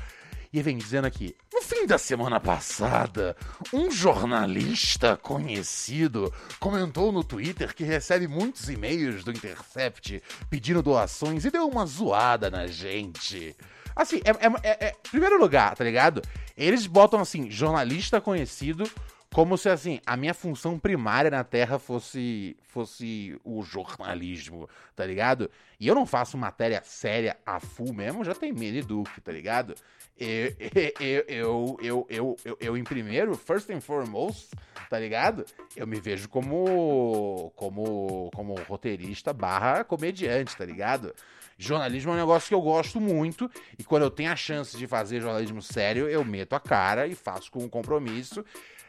E 0.56 0.62
vem 0.62 0.78
dizendo 0.78 1.04
aqui: 1.04 1.36
no 1.54 1.62
fim 1.62 1.86
da 1.86 1.98
semana 1.98 2.40
passada, 2.40 3.36
um 3.74 3.92
jornalista 3.92 5.18
conhecido 5.18 6.34
comentou 6.62 7.12
no 7.12 7.26
Twitter 7.26 7.76
que 7.76 7.84
recebe 7.84 8.26
muitos 8.26 8.70
e-mails 8.70 9.22
do 9.26 9.32
Intercept 9.32 10.24
pedindo 10.50 10.82
doações 10.82 11.44
e 11.44 11.52
deu 11.52 11.68
uma 11.68 11.86
zoada 11.86 12.50
na 12.50 12.68
gente. 12.68 13.54
Assim, 13.94 14.22
é, 14.24 14.30
é, 14.30 14.62
é, 14.64 14.86
é 14.88 14.96
primeiro 15.12 15.38
lugar, 15.38 15.76
tá 15.76 15.84
ligado? 15.84 16.22
Eles 16.56 16.88
botam 16.88 17.20
assim, 17.20 17.52
jornalista 17.52 18.22
conhecido 18.22 18.90
como 19.36 19.58
se 19.58 19.68
assim, 19.68 20.00
a 20.06 20.16
minha 20.16 20.34
função 20.34 20.80
primária 20.80 21.30
na 21.30 21.44
Terra 21.44 21.78
fosse 21.78 22.56
fosse 22.64 23.38
o 23.44 23.62
jornalismo, 23.64 24.70
tá 24.96 25.06
ligado? 25.06 25.52
E 25.78 25.86
eu 25.86 25.94
não 25.94 26.06
faço 26.06 26.38
matéria 26.38 26.82
séria 26.86 27.36
a 27.46 27.60
full 27.60 27.94
mesmo, 27.94 28.24
já 28.24 28.34
tem 28.34 28.54
medo 28.54 28.88
Duque, 28.88 29.20
tá 29.20 29.34
ligado? 29.34 29.76
Eu, 30.18 30.56
eu, 31.02 31.26
eu, 31.28 31.78
eu, 32.10 32.38
eu, 32.46 32.58
eu, 32.62 32.78
em 32.78 32.84
primeiro, 32.86 33.36
first 33.36 33.70
and 33.70 33.82
foremost, 33.82 34.56
tá 34.90 34.98
ligado? 34.98 35.44
Eu 35.76 35.86
me 35.86 36.00
vejo 36.00 36.30
como 36.30 37.52
como 37.58 38.32
como 38.34 38.56
roteirista 38.62 39.34
barra 39.34 39.84
comediante, 39.84 40.56
tá 40.56 40.64
ligado? 40.64 41.14
Jornalismo 41.58 42.12
é 42.12 42.16
um 42.16 42.18
negócio 42.18 42.48
que 42.50 42.54
eu 42.54 42.62
gosto 42.62 43.02
muito 43.02 43.52
e 43.78 43.84
quando 43.84 44.04
eu 44.04 44.12
tenho 44.12 44.32
a 44.32 44.36
chance 44.36 44.78
de 44.78 44.88
fazer 44.88 45.22
jornalismo 45.22 45.62
sério, 45.62 46.08
eu 46.08 46.24
meto 46.24 46.54
a 46.54 46.60
cara 46.60 47.06
e 47.06 47.16
faço 47.16 47.52
com 47.52 47.60
um 47.60 47.70
compromisso. 47.70 48.44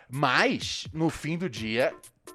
Mas, 0.08 0.86
no 0.92 1.10
fim 1.10 1.36
do 1.36 1.48
dia, 1.48 1.94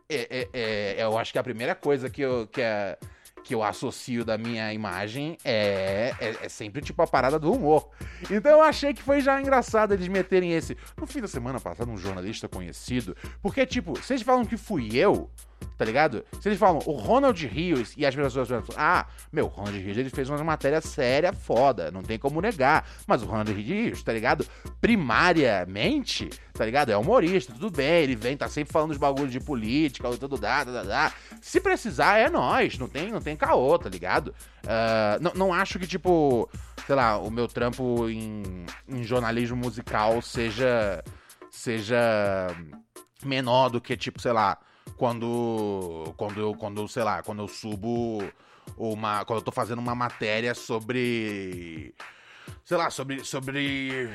é, 0.09 0.27
é, 0.29 0.49
é, 0.53 1.03
eu 1.03 1.17
acho 1.17 1.31
que 1.31 1.39
a 1.39 1.43
primeira 1.43 1.73
coisa 1.73 2.09
que 2.09 2.21
eu, 2.21 2.47
que, 2.47 2.61
é, 2.61 2.97
que 3.43 3.55
eu 3.55 3.63
associo 3.63 4.25
da 4.25 4.37
minha 4.37 4.73
imagem 4.73 5.37
é, 5.43 6.13
é, 6.19 6.45
é, 6.45 6.49
sempre 6.49 6.81
tipo 6.81 7.01
a 7.01 7.07
parada 7.07 7.39
do 7.39 7.51
humor. 7.51 7.89
Então 8.29 8.51
eu 8.51 8.61
achei 8.61 8.93
que 8.93 9.01
foi 9.01 9.21
já 9.21 9.39
engraçado 9.39 9.93
eles 9.93 10.07
meterem 10.07 10.51
esse. 10.51 10.77
No 10.97 11.07
fim 11.07 11.21
da 11.21 11.27
semana 11.27 11.59
passada, 11.59 11.89
um 11.89 11.97
jornalista 11.97 12.47
conhecido. 12.47 13.15
Porque, 13.41 13.65
tipo, 13.65 13.93
vocês 13.93 14.21
falam 14.21 14.45
que 14.45 14.57
fui 14.57 14.97
eu 14.97 15.29
tá 15.77 15.85
ligado? 15.85 16.23
Se 16.39 16.47
eles 16.47 16.59
falam 16.59 16.81
o 16.85 16.91
Ronald 16.91 17.45
Rios 17.45 17.93
e 17.97 18.05
as 18.05 18.15
pessoas 18.15 18.47
falam, 18.47 18.63
ah, 18.77 19.07
meu, 19.31 19.45
o 19.45 19.47
Ronald 19.47 19.77
Rios 19.79 19.97
ele 19.97 20.09
fez 20.09 20.29
uma 20.29 20.43
matéria 20.43 20.79
séria 20.81 21.33
foda, 21.33 21.89
não 21.91 22.03
tem 22.03 22.19
como 22.19 22.41
negar. 22.41 22.87
Mas 23.07 23.23
o 23.23 23.25
Ronald 23.25 23.51
Rios, 23.51 24.03
tá 24.03 24.13
ligado? 24.13 24.45
Primariamente, 24.79 26.29
tá 26.53 26.65
ligado? 26.65 26.91
É 26.91 26.97
humorista, 26.97 27.53
tudo 27.53 27.71
bem, 27.71 28.03
ele 28.03 28.15
vem, 28.15 28.37
tá 28.37 28.47
sempre 28.47 28.71
falando 28.71 28.89
dos 28.89 28.97
bagulhos 28.97 29.31
de 29.31 29.39
política, 29.39 30.09
tudo 30.17 30.37
dá, 30.37 30.63
dá, 30.63 30.83
dá. 30.83 31.13
Se 31.41 31.59
precisar, 31.59 32.17
é 32.17 32.29
nós, 32.29 32.77
não 32.77 32.87
tem, 32.87 33.11
não 33.11 33.21
tem 33.21 33.35
caô, 33.35 33.79
tá 33.79 33.89
ligado? 33.89 34.27
Uh, 34.63 35.21
não, 35.21 35.33
não 35.33 35.53
acho 35.53 35.79
que, 35.79 35.87
tipo, 35.87 36.49
sei 36.85 36.95
lá, 36.95 37.17
o 37.17 37.31
meu 37.31 37.47
trampo 37.47 38.07
em, 38.09 38.65
em 38.87 39.03
jornalismo 39.03 39.55
musical 39.55 40.21
seja, 40.21 41.03
seja 41.49 42.47
menor 43.25 43.69
do 43.69 43.81
que, 43.81 43.95
tipo, 43.97 44.21
sei 44.21 44.31
lá, 44.31 44.57
quando 44.97 46.13
quando 46.17 46.39
eu, 46.39 46.53
quando, 46.55 46.87
sei 46.87 47.03
lá, 47.03 47.23
quando 47.23 47.41
eu 47.41 47.47
subo 47.47 48.19
uma, 48.77 49.25
quando 49.25 49.39
eu 49.39 49.45
tô 49.45 49.51
fazendo 49.51 49.79
uma 49.79 49.95
matéria 49.95 50.53
sobre 50.53 51.93
sei 52.63 52.77
lá, 52.77 52.89
sobre, 52.89 53.23
sobre 53.25 54.09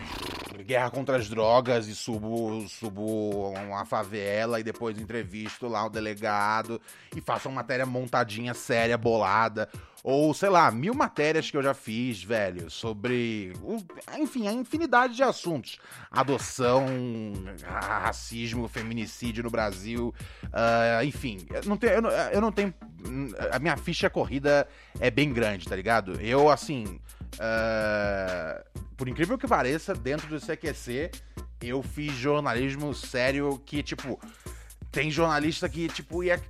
guerra 0.65 0.91
contra 0.91 1.17
as 1.17 1.29
drogas 1.29 1.89
e 1.89 1.95
subo, 1.95 2.67
subo 2.69 3.51
uma 3.51 3.85
favela 3.85 4.59
e 4.59 4.63
depois 4.63 4.99
entrevisto 4.99 5.69
lá 5.69 5.85
o 5.85 5.91
delegado 5.91 6.81
e 7.15 7.21
faço 7.21 7.49
uma 7.49 7.57
matéria 7.57 7.85
montadinha, 7.85 8.55
séria, 8.55 8.97
bolada. 8.97 9.69
Ou, 10.09 10.33
sei 10.33 10.49
lá, 10.51 10.71
mil 10.71 10.95
matérias 10.95 11.51
que 11.51 11.57
eu 11.57 11.63
já 11.65 11.75
fiz, 11.75 12.23
velho, 12.23 12.71
sobre. 12.71 13.53
Enfim, 14.17 14.47
a 14.47 14.53
infinidade 14.53 15.17
de 15.17 15.25
assuntos. 15.25 15.81
Adoção, 16.09 16.87
racismo, 17.65 18.69
feminicídio 18.69 19.43
no 19.43 19.51
Brasil. 19.51 20.15
Uh, 20.45 21.05
enfim, 21.05 21.45
eu 21.53 21.65
não, 21.65 21.77
tenho, 21.77 21.95
eu, 21.95 22.03
não, 22.03 22.11
eu 22.11 22.41
não 22.41 22.53
tenho. 22.53 22.73
A 23.51 23.59
minha 23.59 23.77
ficha 23.77 24.09
corrida 24.09 24.69
é 25.01 25.11
bem 25.11 25.33
grande, 25.33 25.67
tá 25.67 25.75
ligado? 25.75 26.21
Eu, 26.21 26.49
assim. 26.51 27.01
Uh, 27.35 28.65
por 28.97 29.09
incrível 29.09 29.37
que 29.37 29.49
pareça, 29.49 29.93
dentro 29.93 30.29
do 30.29 30.39
CQC, 30.39 31.11
eu 31.61 31.83
fiz 31.83 32.13
jornalismo 32.13 32.95
sério 32.95 33.61
que, 33.67 33.83
tipo, 33.83 34.21
tem 34.93 35.11
jornalista 35.11 35.69
que, 35.69 35.89
tipo, 35.89 36.23
ia, 36.23 36.41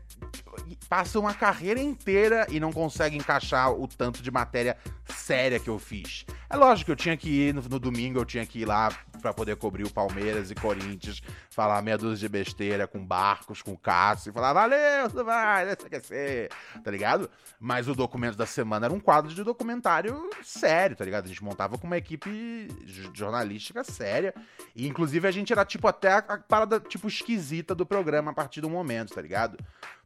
passa 0.88 1.18
uma 1.18 1.34
carreira 1.34 1.80
inteira 1.80 2.46
e 2.50 2.58
não 2.58 2.72
consegue 2.72 3.16
encaixar 3.16 3.70
o 3.72 3.86
tanto 3.86 4.22
de 4.22 4.30
matéria 4.30 4.76
séria 5.04 5.60
que 5.60 5.68
eu 5.68 5.78
fiz. 5.78 6.24
É 6.48 6.56
lógico 6.56 6.86
que 6.86 6.92
eu 6.92 6.96
tinha 6.96 7.16
que 7.16 7.28
ir 7.28 7.54
no, 7.54 7.62
no 7.62 7.78
domingo, 7.78 8.18
eu 8.18 8.24
tinha 8.24 8.46
que 8.46 8.60
ir 8.60 8.64
lá 8.64 8.88
pra 9.20 9.32
poder 9.32 9.56
cobrir 9.56 9.84
o 9.84 9.90
Palmeiras 9.90 10.50
e 10.50 10.54
Corinthians, 10.54 11.20
falar 11.50 11.82
meia 11.82 11.98
dúzia 11.98 12.28
de 12.28 12.32
besteira 12.32 12.86
com 12.86 13.04
Barcos, 13.04 13.62
com 13.62 13.76
Cássio, 13.76 14.30
e 14.30 14.32
falar, 14.32 14.52
valeu, 14.52 15.10
tu 15.10 15.24
vai, 15.24 15.72
esquecer, 15.72 16.50
tá 16.82 16.90
ligado? 16.90 17.30
Mas 17.58 17.88
o 17.88 17.94
documento 17.94 18.36
da 18.36 18.46
semana 18.46 18.86
era 18.86 18.94
um 18.94 19.00
quadro 19.00 19.34
de 19.34 19.42
documentário 19.42 20.30
sério, 20.42 20.96
tá 20.96 21.04
ligado? 21.04 21.24
A 21.24 21.28
gente 21.28 21.42
montava 21.42 21.78
com 21.78 21.86
uma 21.86 21.96
equipe 21.96 22.68
jornalística 23.14 23.82
séria, 23.82 24.34
e 24.74 24.86
inclusive 24.86 25.26
a 25.26 25.30
gente 25.30 25.52
era, 25.52 25.64
tipo, 25.64 25.88
até 25.88 26.12
a 26.12 26.22
parada, 26.22 26.78
tipo, 26.78 27.08
esquisita 27.08 27.74
do 27.74 27.86
programa 27.86 28.30
a 28.30 28.34
partir 28.34 28.60
do 28.60 28.70
momento, 28.70 29.14
tá 29.14 29.20
ligado? 29.20 29.58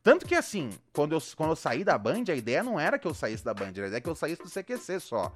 Tanto 0.03 0.25
que, 0.25 0.35
assim, 0.35 0.71
quando 0.95 1.15
eu, 1.15 1.23
quando 1.37 1.51
eu 1.51 1.57
saí 1.57 1.85
da 1.85 1.99
Band, 1.99 2.25
a 2.31 2.35
ideia 2.35 2.63
não 2.63 2.81
era 2.81 2.99
que 2.99 3.07
eu 3.07 3.13
saísse 3.13 3.45
da 3.45 3.53
Band, 3.53 3.67
a 3.67 3.71
ideia 3.71 3.97
é 3.97 4.01
que 4.01 4.09
eu 4.09 4.15
saísse 4.15 4.43
do 4.43 4.49
CQC 4.49 4.99
só. 4.99 5.31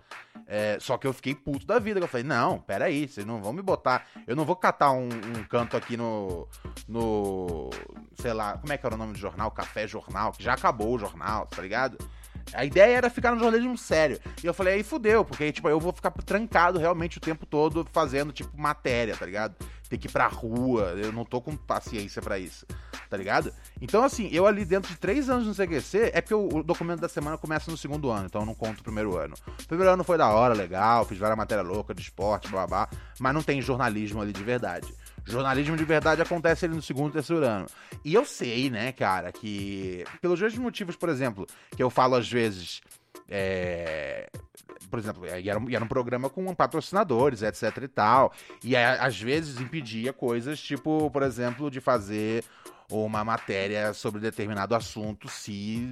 É, 0.47 0.79
só 0.81 0.97
que 0.97 1.07
eu 1.07 1.13
fiquei 1.13 1.35
puto 1.35 1.67
da 1.67 1.79
vida, 1.79 2.01
eu 2.01 2.09
falei, 2.09 2.25
não, 2.25 2.59
peraí, 2.59 3.07
vocês 3.07 3.27
não 3.27 3.43
vão 3.43 3.53
me 3.53 3.61
botar, 3.61 4.07
eu 4.27 4.35
não 4.35 4.45
vou 4.45 4.57
catar 4.57 4.93
um, 4.93 5.09
um, 5.09 5.45
canto 5.49 5.77
aqui 5.77 5.97
no, 5.97 6.49
no, 6.89 7.69
sei 8.17 8.33
lá, 8.33 8.57
como 8.57 8.73
é 8.73 8.79
que 8.79 8.87
era 8.87 8.95
o 8.95 8.99
nome 8.99 9.13
do 9.13 9.19
jornal? 9.19 9.51
Café 9.51 9.87
Jornal, 9.87 10.33
que 10.33 10.43
já 10.43 10.55
acabou 10.55 10.95
o 10.95 10.99
jornal, 10.99 11.47
tá 11.47 11.61
ligado? 11.61 11.99
A 12.53 12.65
ideia 12.65 12.97
era 12.97 13.11
ficar 13.11 13.33
no 13.33 13.41
jornalismo 13.41 13.77
sério. 13.77 14.21
E 14.43 14.47
eu 14.47 14.53
falei, 14.53 14.75
aí 14.75 14.83
fudeu, 14.83 15.25
porque 15.25 15.51
tipo, 15.53 15.69
eu 15.69 15.81
vou 15.81 15.93
ficar 15.93 16.11
trancado 16.11 16.79
realmente 16.79 17.19
o 17.19 17.21
tempo 17.21 17.47
todo 17.47 17.87
fazendo, 17.93 18.33
tipo, 18.33 18.51
matéria, 18.59 19.17
tá 19.17 19.25
ligado? 19.25 19.57
Tem 19.95 20.01
que 20.01 20.09
ir 20.09 20.11
pra 20.11 20.27
rua, 20.27 20.93
eu 20.97 21.13
não 21.13 21.25
tô 21.25 21.41
com 21.41 21.57
paciência 21.57 22.21
para 22.21 22.37
isso, 22.37 22.67
tá 23.09 23.17
ligado? 23.17 23.55
Então, 23.81 24.03
assim, 24.03 24.29
eu 24.33 24.45
ali 24.45 24.65
dentro 24.65 24.91
de 24.93 24.99
três 24.99 25.31
anos 25.31 25.47
no 25.47 25.55
CQC, 25.55 26.11
é 26.13 26.21
porque 26.21 26.35
o, 26.35 26.65
documento 26.65 26.99
da 26.99 27.09
semana 27.09 27.39
começa 27.39 27.71
no 27.71 27.77
segundo 27.77 28.11
ano, 28.11 28.27
então 28.27 28.43
eu 28.43 28.47
não 28.47 28.57
conto 28.57 28.81
o 28.81 28.83
primeiro 28.83 29.17
ano. 29.17 29.37
O 29.47 29.69
primeiro 29.69 29.93
ano 29.93 30.03
foi 30.03 30.19
da 30.19 30.29
hora, 30.31 30.53
legal, 30.53 31.05
fiz 31.05 31.17
várias 31.17 31.39
matérias 31.39 31.65
loucas 31.65 31.95
de 31.95 32.03
esporte, 32.03 32.49
blá, 32.49 32.67
blá, 32.67 32.87
blá, 32.89 32.99
mas 33.21 33.33
não 33.33 33.41
tem 33.41 33.63
jornalismo 33.63 34.21
ali 34.21 34.33
de 34.33 34.43
verdade. 34.43 34.93
Jornalismo 35.25 35.77
de 35.77 35.85
verdade 35.85 36.21
acontece 36.21 36.65
ali 36.65 36.75
no 36.75 36.83
segundo 36.83 37.11
e 37.11 37.13
terceiro 37.13 37.47
ano. 37.47 37.67
E 38.05 38.13
eu 38.13 38.25
sei, 38.25 38.71
né, 38.71 38.91
cara, 38.91 39.31
que 39.31 40.05
pelos 40.21 40.41
mesmos 40.41 40.61
motivos, 40.61 40.97
por 40.97 41.09
exemplo, 41.09 41.47
que 41.77 41.83
eu 41.83 41.89
falo 41.89 42.17
às 42.17 42.29
vezes. 42.29 42.81
É, 43.29 44.29
por 44.95 45.01
exemplo, 45.01 45.27
e 45.27 45.51
era, 45.51 45.61
era, 45.71 45.85
um 45.85 45.89
programa 45.89 46.31
com 46.31 46.55
patrocinadores, 46.55 47.43
etc 47.43 47.79
e 47.83 47.89
tal. 47.89 48.33
E 48.63 48.77
às 48.77 49.21
vezes 49.21 49.61
impedia 49.61 50.13
coisas, 50.13 50.61
tipo, 50.61 51.11
por 51.11 51.25
exemplo, 51.25 51.69
de 51.69 51.81
fazer 51.81 52.45
uma 52.89 53.25
matéria 53.25 53.93
sobre 53.93 54.21
determinado 54.21 54.73
assunto 54.73 55.29
se 55.29 55.83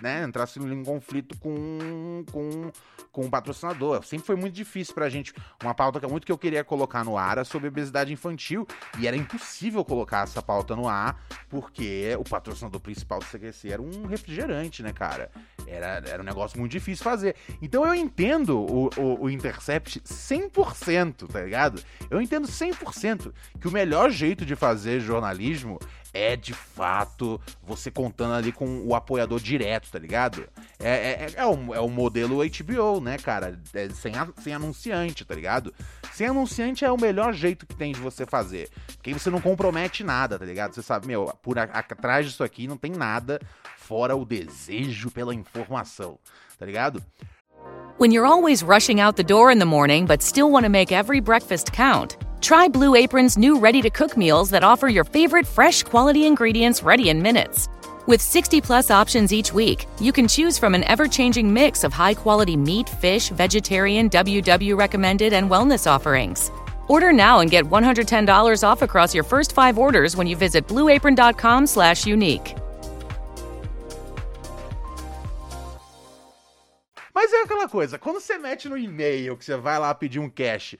né, 0.00 0.22
entrasse 0.22 0.60
em 0.60 0.84
conflito 0.84 1.36
com, 1.38 2.24
com, 2.30 2.70
com 3.10 3.22
um 3.22 3.30
patrocinador. 3.30 4.04
Sempre 4.04 4.26
foi 4.26 4.36
muito 4.36 4.54
difícil 4.54 4.94
pra 4.94 5.08
gente. 5.08 5.34
Uma 5.60 5.74
pauta 5.74 5.98
que 5.98 6.06
muito 6.06 6.24
que 6.24 6.30
eu 6.30 6.38
queria 6.38 6.62
colocar 6.62 7.04
no 7.04 7.18
ar 7.18 7.32
era 7.32 7.44
sobre 7.44 7.66
obesidade 7.66 8.12
infantil. 8.12 8.64
E 9.00 9.08
era 9.08 9.16
impossível 9.16 9.84
colocar 9.84 10.22
essa 10.22 10.40
pauta 10.40 10.76
no 10.76 10.88
ar, 10.88 11.20
porque 11.48 12.16
o 12.16 12.22
patrocinador 12.22 12.80
principal 12.80 13.18
do 13.18 13.24
CQC 13.24 13.72
era 13.72 13.82
um 13.82 14.06
refrigerante, 14.06 14.84
né, 14.84 14.92
cara? 14.92 15.32
Era, 15.66 16.02
era 16.06 16.22
um 16.22 16.24
negócio 16.24 16.58
muito 16.58 16.72
difícil 16.72 17.04
fazer. 17.04 17.34
Então 17.60 17.86
eu 17.86 17.94
entendo 17.94 18.58
o, 18.58 18.90
o, 18.96 19.24
o 19.24 19.30
Intercept 19.30 20.00
100%, 20.00 21.28
tá 21.30 21.42
ligado? 21.42 21.82
Eu 22.10 22.20
entendo 22.20 22.46
100% 22.48 23.32
que 23.60 23.68
o 23.68 23.72
melhor 23.72 24.10
jeito 24.10 24.44
de 24.44 24.54
fazer 24.54 25.00
jornalismo 25.00 25.26
jornalismo 25.26 25.78
é 26.12 26.36
de 26.36 26.54
fato 26.54 27.40
você 27.62 27.90
contando 27.90 28.34
ali 28.34 28.52
com 28.52 28.82
o 28.86 28.94
apoiador 28.94 29.40
direto, 29.40 29.90
tá 29.90 29.98
ligado? 29.98 30.48
É, 30.78 30.88
é, 30.88 31.26
é, 31.36 31.46
o, 31.46 31.74
é 31.74 31.80
o 31.80 31.88
modelo 31.88 32.38
HBO, 32.38 33.00
né, 33.00 33.18
cara? 33.18 33.58
É 33.74 33.88
sem, 33.90 34.12
sem 34.38 34.54
anunciante, 34.54 35.24
tá 35.24 35.34
ligado? 35.34 35.74
Sem 36.12 36.28
anunciante 36.28 36.84
é 36.84 36.90
o 36.90 37.00
melhor 37.00 37.32
jeito 37.32 37.66
que 37.66 37.74
tem 37.74 37.92
de 37.92 38.00
você 38.00 38.24
fazer. 38.24 38.68
Porque 38.94 39.12
você 39.12 39.30
não 39.30 39.40
compromete 39.40 40.02
nada, 40.02 40.38
tá 40.38 40.44
ligado? 40.44 40.74
Você 40.74 40.82
sabe, 40.82 41.06
meu, 41.06 41.26
por 41.42 41.58
a, 41.58 41.64
atrás 41.64 42.26
disso 42.26 42.42
aqui 42.42 42.66
não 42.66 42.76
tem 42.76 42.92
nada 42.92 43.40
fora 43.76 44.16
o 44.16 44.24
desejo 44.24 45.10
pela 45.10 45.34
informação, 45.34 46.18
tá 46.58 46.66
ligado? 46.66 47.02
When 47.98 48.12
you're 48.12 48.28
always 48.28 48.62
rushing 48.62 49.00
out 49.00 49.16
the 49.16 49.22
door 49.22 49.50
in 49.50 49.58
the 49.58 49.64
morning 49.64 50.06
but 50.06 50.22
still 50.22 50.50
want 50.50 50.64
to 50.64 50.70
make 50.70 50.92
every 50.92 51.20
breakfast 51.20 51.72
count. 51.72 52.25
Try 52.46 52.68
Blue 52.68 52.94
Apron's 52.94 53.36
new 53.36 53.58
ready 53.58 53.82
to 53.82 53.90
cook 53.90 54.16
meals 54.16 54.50
that 54.50 54.62
offer 54.62 54.86
your 54.86 55.02
favorite 55.02 55.48
fresh 55.48 55.82
quality 55.82 56.26
ingredients 56.26 56.80
ready 56.80 57.08
in 57.08 57.20
minutes. 57.20 57.68
With 58.06 58.22
60 58.22 58.60
plus 58.60 58.88
options 58.88 59.32
each 59.32 59.52
week, 59.52 59.88
you 60.00 60.12
can 60.12 60.28
choose 60.28 60.56
from 60.56 60.72
an 60.72 60.84
ever 60.84 61.08
changing 61.08 61.52
mix 61.52 61.82
of 61.82 61.92
high 61.92 62.14
quality 62.14 62.56
meat, 62.56 62.88
fish, 62.88 63.30
vegetarian, 63.30 64.08
WW 64.08 64.78
recommended, 64.78 65.32
and 65.32 65.50
wellness 65.50 65.90
offerings. 65.90 66.52
Order 66.86 67.12
now 67.12 67.40
and 67.40 67.50
get 67.50 67.64
$110 67.64 68.62
off 68.62 68.80
across 68.80 69.12
your 69.12 69.24
first 69.24 69.52
five 69.52 69.76
orders 69.76 70.14
when 70.14 70.28
you 70.28 70.36
visit 70.36 70.68
blueapron.com 70.68 71.66
slash 71.66 72.06
unique. 72.06 72.54
Mas 77.12 77.32
é 77.32 77.42
aquela 77.42 77.68
coisa, 77.68 77.98
quando 77.98 78.20
você 78.20 78.38
mete 78.38 78.68
no 78.68 78.78
e-mail 78.78 79.36
que 79.36 79.44
você 79.44 79.56
vai 79.56 79.80
lá 79.80 79.92
pedir 79.92 80.20
um 80.20 80.30
cash 80.30 80.76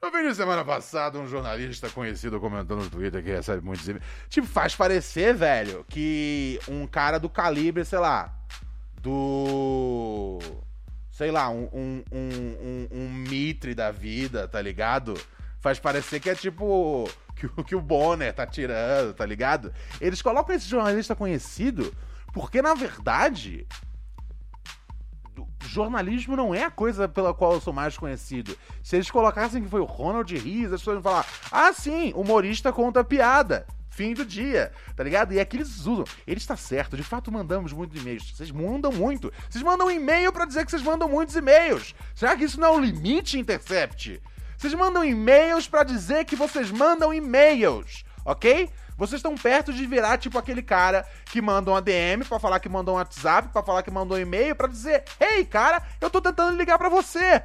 Eu 0.00 0.12
vi 0.12 0.32
semana 0.32 0.64
passada 0.64 1.18
um 1.18 1.26
jornalista 1.26 1.90
conhecido 1.90 2.38
comentando 2.38 2.84
no 2.84 2.90
Twitter 2.90 3.22
que 3.22 3.30
recebe 3.30 3.64
muitos 3.64 3.88
e 3.88 3.96
Tipo, 4.28 4.46
faz 4.46 4.74
parecer, 4.76 5.34
velho, 5.34 5.84
que 5.88 6.60
um 6.68 6.86
cara 6.86 7.18
do 7.18 7.28
calibre, 7.28 7.84
sei 7.84 7.98
lá, 7.98 8.32
do. 9.02 10.38
Sei 11.10 11.32
lá, 11.32 11.50
um, 11.50 11.68
um, 11.72 12.04
um, 12.12 12.88
um, 12.92 13.08
Mitre 13.10 13.74
da 13.74 13.90
vida, 13.90 14.46
tá 14.46 14.62
ligado? 14.62 15.14
Faz 15.58 15.80
parecer 15.80 16.20
que 16.20 16.30
é 16.30 16.34
tipo. 16.34 17.08
Que, 17.38 17.46
que 17.62 17.76
o 17.76 17.80
Bonner 17.80 18.34
tá 18.34 18.44
tirando, 18.44 19.14
tá 19.14 19.24
ligado? 19.24 19.72
Eles 20.00 20.20
colocam 20.20 20.56
esse 20.56 20.68
jornalista 20.68 21.14
conhecido 21.14 21.94
porque, 22.32 22.60
na 22.60 22.74
verdade, 22.74 23.64
jornalismo 25.68 26.36
não 26.36 26.54
é 26.54 26.64
a 26.64 26.70
coisa 26.70 27.08
pela 27.08 27.34
qual 27.34 27.52
eu 27.52 27.60
sou 27.60 27.72
mais 27.72 27.96
conhecido. 27.96 28.56
Se 28.82 28.96
eles 28.96 29.10
colocassem 29.10 29.62
que 29.62 29.68
foi 29.68 29.80
o 29.80 29.84
Ronald 29.84 30.32
Rees, 30.36 30.72
as 30.72 30.80
pessoas 30.80 30.96
iam 30.96 31.02
falar: 31.02 31.26
ah, 31.52 31.72
sim, 31.72 32.12
humorista 32.14 32.72
conta 32.72 33.04
piada. 33.04 33.66
Fim 33.90 34.14
do 34.14 34.24
dia, 34.24 34.70
tá 34.94 35.02
ligado? 35.02 35.32
E 35.32 35.40
é 35.40 35.44
que 35.44 35.56
eles 35.56 35.84
usam. 35.84 36.04
Ele 36.24 36.38
está 36.38 36.56
certo, 36.56 36.96
de 36.96 37.02
fato 37.02 37.32
mandamos 37.32 37.72
muitos 37.72 38.00
e-mails. 38.00 38.30
Vocês 38.30 38.50
mandam 38.50 38.92
muito. 38.92 39.32
Vocês 39.50 39.64
mandam 39.64 39.88
um 39.88 39.90
e-mail 39.90 40.32
para 40.32 40.44
dizer 40.44 40.64
que 40.64 40.70
vocês 40.70 40.84
mandam 40.84 41.08
muitos 41.08 41.34
e-mails. 41.34 41.96
Será 42.14 42.36
que 42.36 42.44
isso 42.44 42.60
não 42.60 42.68
é 42.68 42.70
um 42.76 42.80
limite, 42.80 43.38
Intercept? 43.38 44.22
Vocês 44.56 44.72
mandam 44.74 45.04
e-mails 45.04 45.66
para 45.66 45.82
dizer 45.82 46.24
que 46.24 46.36
vocês 46.36 46.70
mandam 46.70 47.12
e-mails, 47.12 48.04
ok? 48.24 48.70
Vocês 48.98 49.20
estão 49.20 49.36
perto 49.36 49.72
de 49.72 49.86
virar 49.86 50.18
tipo 50.18 50.36
aquele 50.36 50.60
cara 50.60 51.06
que 51.26 51.40
manda 51.40 51.70
uma 51.70 51.80
DM 51.80 52.24
para 52.24 52.40
falar 52.40 52.58
que 52.58 52.68
mandou 52.68 52.96
um 52.96 52.98
WhatsApp, 52.98 53.48
para 53.50 53.62
falar 53.62 53.84
que 53.84 53.90
mandou 53.90 54.18
um 54.18 54.20
e-mail, 54.20 54.56
para 54.56 54.66
dizer: 54.66 55.04
"Ei, 55.20 55.44
cara, 55.44 55.80
eu 56.00 56.10
tô 56.10 56.20
tentando 56.20 56.58
ligar 56.58 56.76
para 56.76 56.88
você". 56.88 57.40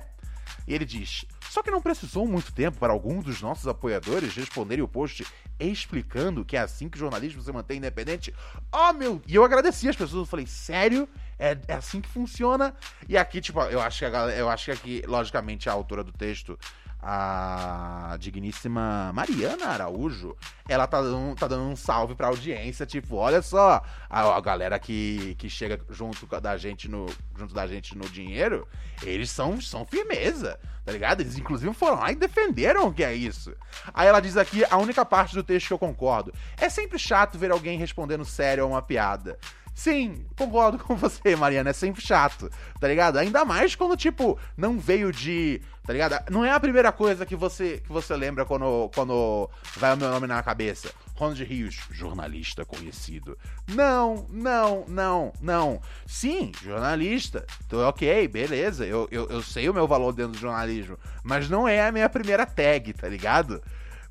E 0.67 0.73
ele 0.73 0.83
diz: 0.83 1.25
só 1.53 1.61
que 1.61 1.69
não 1.69 1.83
precisou 1.83 2.25
muito 2.25 2.51
tempo 2.51 2.79
para 2.79 2.91
alguns 2.91 3.23
dos 3.23 3.39
nossos 3.39 3.67
apoiadores 3.67 4.35
responderem 4.35 4.83
o 4.83 4.87
post 4.87 5.23
explicando 5.59 6.43
que 6.43 6.57
é 6.57 6.59
assim 6.59 6.89
que 6.89 6.97
o 6.97 6.99
jornalismo 6.99 7.43
se 7.43 7.51
mantém 7.51 7.77
independente. 7.77 8.33
Oh, 8.71 8.91
meu! 8.91 9.21
E 9.27 9.35
eu 9.35 9.43
agradeci 9.43 9.87
as 9.87 9.95
pessoas, 9.95 10.21
eu 10.21 10.25
falei, 10.25 10.47
sério? 10.47 11.07
É, 11.37 11.55
é 11.67 11.73
assim 11.75 12.01
que 12.01 12.09
funciona? 12.09 12.73
E 13.07 13.15
aqui, 13.15 13.39
tipo, 13.39 13.61
eu 13.61 13.79
acho 13.79 13.99
que 13.99 14.05
a 14.05 14.09
eu 14.29 14.49
acho 14.49 14.65
que 14.65 14.71
aqui, 14.71 15.03
logicamente, 15.05 15.69
a 15.69 15.73
autora 15.73 16.03
do 16.03 16.11
texto 16.11 16.57
a 17.05 18.15
digníssima 18.17 19.11
Mariana 19.13 19.67
Araújo, 19.67 20.37
ela 20.69 20.87
tá 20.87 21.01
dando, 21.01 21.35
tá 21.35 21.47
dando 21.47 21.63
um 21.63 21.75
salve 21.75 22.15
pra 22.15 22.27
audiência, 22.27 22.85
tipo, 22.85 23.17
olha 23.17 23.41
só, 23.41 23.83
a, 24.09 24.21
a, 24.21 24.39
galera 24.39 24.79
que, 24.79 25.35
que 25.37 25.49
chega 25.49 25.81
junto 25.89 26.25
da 26.39 26.55
gente 26.55 26.87
no 26.87 27.07
junto 27.37 27.53
da 27.53 27.67
gente 27.67 27.97
no 27.97 28.07
dinheiro, 28.07 28.65
eles 29.01 29.29
são, 29.29 29.59
são 29.59 29.85
firmeza, 29.85 30.57
tá 30.85 30.91
ligado? 30.93 31.19
Eles 31.19 31.37
inclusive 31.37 31.73
foram 31.73 31.99
lá 31.99 32.11
e 32.11 32.15
defenderam 32.15 32.87
o 32.87 32.93
que 32.93 33.03
é 33.03 33.13
isso. 33.13 33.53
Aí 33.93 34.07
ela 34.07 34.21
diz 34.21 34.37
aqui 34.37 34.63
a 34.69 34.77
única 34.77 35.03
parte 35.03 35.35
do 35.35 35.43
texto 35.43 35.67
que 35.67 35.73
eu 35.73 35.79
concordo. 35.79 36.33
É 36.57 36.69
sempre 36.69 36.97
chato 36.97 37.37
ver 37.37 37.51
alguém 37.51 37.77
respondendo 37.77 38.23
sério 38.23 38.63
a 38.63 38.67
uma 38.67 38.81
piada. 38.81 39.37
Sim, 39.73 40.25
concordo 40.38 40.77
com 40.77 40.95
você, 40.95 41.36
Mariana. 41.36 41.71
É 41.71 41.73
sempre 41.73 42.01
chato, 42.01 42.49
tá 42.79 42.88
ligado? 42.88 43.17
Ainda 43.17 43.43
mais 43.43 43.75
quando, 43.75 43.97
tipo, 43.97 44.38
não 44.55 44.79
veio 44.79 45.12
de. 45.12 45.62
Tá 45.86 45.91
ligado? 45.91 46.31
Não 46.31 46.45
é 46.45 46.51
a 46.51 46.59
primeira 46.59 46.91
coisa 46.91 47.25
que 47.25 47.36
você, 47.36 47.81
que 47.83 47.91
você 47.91 48.15
lembra 48.15 48.45
quando, 48.45 48.89
quando 48.95 49.49
vai 49.75 49.93
o 49.93 49.97
meu 49.97 50.09
nome 50.09 50.27
na 50.27 50.41
cabeça. 50.41 50.91
Ronald 51.15 51.43
Rios, 51.43 51.79
jornalista 51.91 52.63
conhecido. 52.65 53.38
Não, 53.67 54.25
não, 54.29 54.86
não, 54.88 55.33
não. 55.41 55.81
Sim, 56.05 56.51
jornalista. 56.63 57.45
Então, 57.65 57.79
ok, 57.79 58.27
beleza. 58.27 58.86
Eu, 58.86 59.07
eu, 59.12 59.27
eu 59.29 59.41
sei 59.41 59.69
o 59.69 59.73
meu 59.73 59.88
valor 59.88 60.13
dentro 60.13 60.33
do 60.33 60.39
jornalismo. 60.39 60.97
Mas 61.23 61.49
não 61.49 61.67
é 61.67 61.86
a 61.86 61.91
minha 61.91 62.07
primeira 62.07 62.45
tag, 62.45 62.93
tá 62.93 63.07
ligado? 63.07 63.62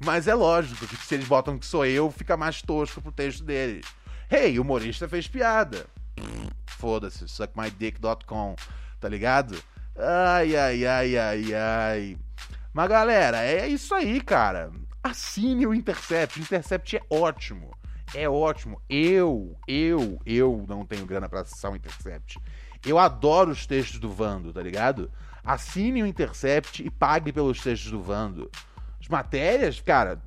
Mas 0.05 0.27
é 0.27 0.35
lógico 0.35 0.87
que 0.87 0.97
se 0.97 1.15
eles 1.15 1.27
botam 1.29 1.59
que 1.59 1.67
sou 1.67 1.87
eu, 1.87 2.11
fica 2.11 2.37
mais 2.37 2.61
tosco 2.61 3.01
pro 3.01 3.13
texto 3.13 3.45
deles. 3.45 3.87
Hey, 4.35 4.59
humorista 4.59 5.07
fez 5.07 5.29
piada. 5.29 5.85
Foda-se, 6.65 7.29
suckmydick.com, 7.29 8.57
tá 8.99 9.07
ligado? 9.07 9.63
Ai, 9.95 10.57
ai, 10.57 10.87
ai, 10.87 11.19
ai, 11.19 11.55
ai. 11.55 12.19
Mas 12.73 12.89
galera, 12.89 13.45
é 13.45 13.69
isso 13.69 13.95
aí, 13.95 14.23
cara. 14.23 14.73
Assine 15.05 15.67
o 15.67 15.75
Intercept. 15.75 16.39
O 16.39 16.43
Intercept 16.43 16.97
é 16.97 17.03
ótimo. 17.11 17.77
É 18.15 18.27
ótimo. 18.27 18.81
Eu, 18.89 19.55
eu, 19.69 20.19
eu 20.25 20.65
não 20.67 20.87
tenho 20.87 21.05
grana 21.05 21.29
para 21.29 21.43
acessar 21.43 21.71
o 21.71 21.77
Intercept. 21.77 22.39
Eu 22.87 22.99
adoro 22.99 23.51
os 23.51 23.67
textos 23.67 24.01
do 24.01 24.09
Vando, 24.09 24.51
tá 24.51 24.63
ligado? 24.63 25.11
Assine 25.45 26.03
o 26.03 26.07
Intercept 26.07 26.83
e 26.83 26.89
pague 26.89 27.35
pelos 27.35 27.61
textos 27.61 27.91
do 27.91 28.01
Vando. 28.01 28.51
As 28.99 29.09
matérias, 29.09 29.79
cara, 29.79 30.19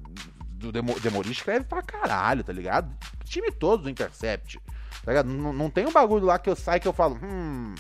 do 0.66 0.72
Demo, 0.72 1.00
Demori 1.00 1.32
escreve 1.32 1.66
pra 1.66 1.82
caralho, 1.82 2.44
tá 2.44 2.52
ligado? 2.52 2.92
O 3.22 3.24
time 3.24 3.52
todo 3.52 3.84
do 3.84 3.90
Intercept. 3.90 4.60
Tá 5.04 5.12
ligado? 5.12 5.28
Não, 5.28 5.54
não 5.54 5.70
tem 5.70 5.86
um 5.86 5.92
bagulho 5.92 6.26
lá 6.26 6.40
que 6.40 6.50
eu 6.50 6.56
saio 6.56 6.82
que 6.82 6.88
eu 6.88 6.94
falo, 6.94 7.20
hum. 7.22 7.76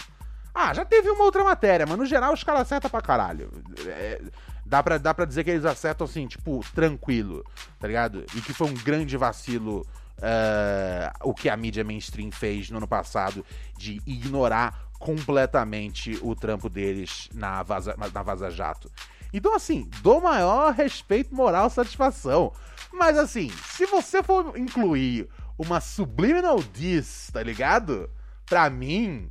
Ah, 0.53 0.73
já 0.73 0.85
teve 0.85 1.09
uma 1.09 1.25
outra 1.25 1.43
matéria, 1.43 1.85
mas 1.85 1.97
no 1.97 2.05
geral 2.05 2.33
os 2.33 2.43
caras 2.43 2.61
acertam 2.61 2.89
pra 2.89 3.01
caralho. 3.01 3.51
É, 3.87 4.21
dá, 4.65 4.81
pra, 4.81 4.97
dá 4.97 5.13
pra 5.13 5.25
dizer 5.25 5.43
que 5.43 5.49
eles 5.49 5.65
acertam 5.65 6.05
assim, 6.05 6.27
tipo, 6.27 6.63
tranquilo, 6.73 7.43
tá 7.77 7.87
ligado? 7.87 8.25
E 8.33 8.41
que 8.41 8.53
foi 8.53 8.67
um 8.67 8.73
grande 8.73 9.17
vacilo 9.17 9.85
Uh, 10.15 11.11
o 11.29 11.33
que 11.33 11.49
a 11.49 11.57
mídia 11.57 11.83
mainstream 11.83 12.31
fez 12.31 12.69
no 12.69 12.77
ano 12.77 12.87
passado 12.87 13.45
de 13.77 14.01
ignorar 14.07 14.85
completamente 14.97 16.17
o 16.21 16.33
trampo 16.33 16.69
deles 16.69 17.29
na 17.33 17.61
Vaza, 17.63 17.95
na 17.97 18.23
vaza 18.23 18.49
Jato. 18.49 18.89
Então, 19.33 19.53
assim, 19.53 19.89
dou 20.01 20.21
maior 20.21 20.73
respeito, 20.73 21.35
moral, 21.35 21.69
satisfação. 21.69 22.53
Mas, 22.95 23.17
assim, 23.17 23.51
se 23.73 23.85
você 23.85 24.23
for 24.23 24.57
incluir 24.57 25.27
uma 25.57 25.81
subliminal 25.81 26.63
diss, 26.63 27.29
tá 27.31 27.43
ligado? 27.43 28.09
Pra 28.45 28.69
mim, 28.69 29.29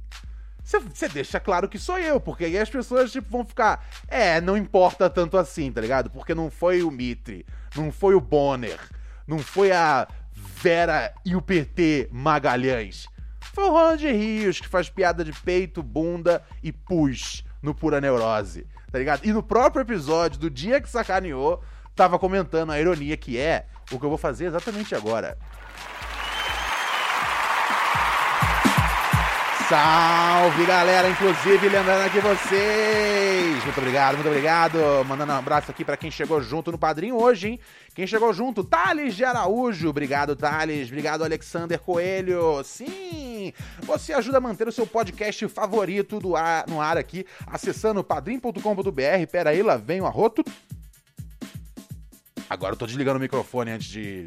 você 0.63 1.09
deixa 1.09 1.41
claro 1.41 1.69
que 1.69 1.79
sou 1.79 1.99
eu, 1.99 2.21
porque 2.21 2.45
aí 2.45 2.59
as 2.59 2.69
pessoas 2.69 3.11
tipo, 3.11 3.31
vão 3.31 3.45
ficar. 3.45 3.87
É, 4.07 4.39
não 4.41 4.57
importa 4.57 5.09
tanto 5.09 5.39
assim, 5.39 5.73
tá 5.73 5.81
ligado? 5.81 6.11
Porque 6.11 6.35
não 6.35 6.51
foi 6.51 6.83
o 6.83 6.91
Mitre, 6.91 7.47
não 7.75 7.91
foi 7.91 8.15
o 8.15 8.21
Bonner, 8.21 8.79
não 9.27 9.39
foi 9.39 9.73
a 9.73 10.07
Vera 10.33 11.15
e 11.25 11.35
o 11.35 11.41
PT 11.41 12.11
Magalhães. 12.13 13.07
Foi 13.41 13.65
o 13.65 13.71
Ronald 13.71 14.05
Rios 14.07 14.61
que 14.61 14.69
faz 14.69 14.91
piada 14.91 15.25
de 15.25 15.33
peito, 15.33 15.83
bunda 15.83 16.43
e 16.63 16.71
pus 16.71 17.45
no 17.63 17.75
Pura 17.75 18.01
Neurose 18.01 18.67
tá 18.95 18.99
ligado? 19.01 19.27
E 19.27 19.33
no 19.33 19.43
próprio 19.43 19.83
episódio 19.83 20.39
do 20.39 20.49
dia 20.49 20.81
que 20.81 20.89
sacaneou, 20.89 21.61
tava 21.95 22.19
comentando 22.19 22.71
a 22.71 22.81
ironia 22.81 23.17
que 23.17 23.39
é 23.39 23.67
o 23.93 23.99
que 23.99 24.05
eu 24.05 24.09
vou 24.09 24.19
fazer 24.19 24.47
exatamente 24.47 24.95
agora. 24.95 25.37
Salve 29.69 30.67
galera, 30.67 31.09
inclusive 31.09 31.71
lembrando 31.71 32.05
aqui 32.05 32.21
vocês. 32.21 33.65
Muito 33.65 33.79
obrigado, 33.79 34.15
muito 34.17 34.29
obrigado. 34.29 34.79
Mandando 35.07 35.33
um 35.33 35.37
abraço 35.37 35.71
aqui 35.71 35.83
para 35.83 35.97
quem 35.97 36.11
chegou 36.11 36.39
junto 36.43 36.71
no 36.71 36.77
padrinho 36.77 37.17
hoje, 37.17 37.49
hein? 37.49 37.61
Quem 37.95 38.07
chegou 38.07 38.31
junto, 38.35 38.63
Thales 38.63 39.15
de 39.15 39.25
Araújo. 39.25 39.89
Obrigado, 39.89 40.37
Thales. 40.37 40.89
Obrigado, 40.89 41.25
Alexander 41.25 41.79
Coelho. 41.79 42.63
Sim, 42.63 43.55
você 43.81 44.13
ajuda 44.13 44.37
a 44.37 44.41
manter 44.41 44.69
o 44.69 44.73
seu 44.73 44.87
podcast 44.87 45.49
favorito 45.49 46.21
do 46.21 46.37
ar, 46.37 46.67
no 46.69 46.79
ar 46.79 46.99
aqui, 46.99 47.25
acessando 47.47 48.05
padrim.com.br. 48.05 49.27
Pera 49.33 49.49
aí, 49.49 49.63
lá 49.63 49.79
vem 49.79 49.99
o 49.99 50.07
arroto. 50.07 50.45
Agora 52.55 52.75
eu 52.75 52.77
tô 52.77 52.87
desligando 52.87 53.19
o 53.19 53.21
microfone 53.21 53.73
antes 53.73 53.89
de 53.89 54.27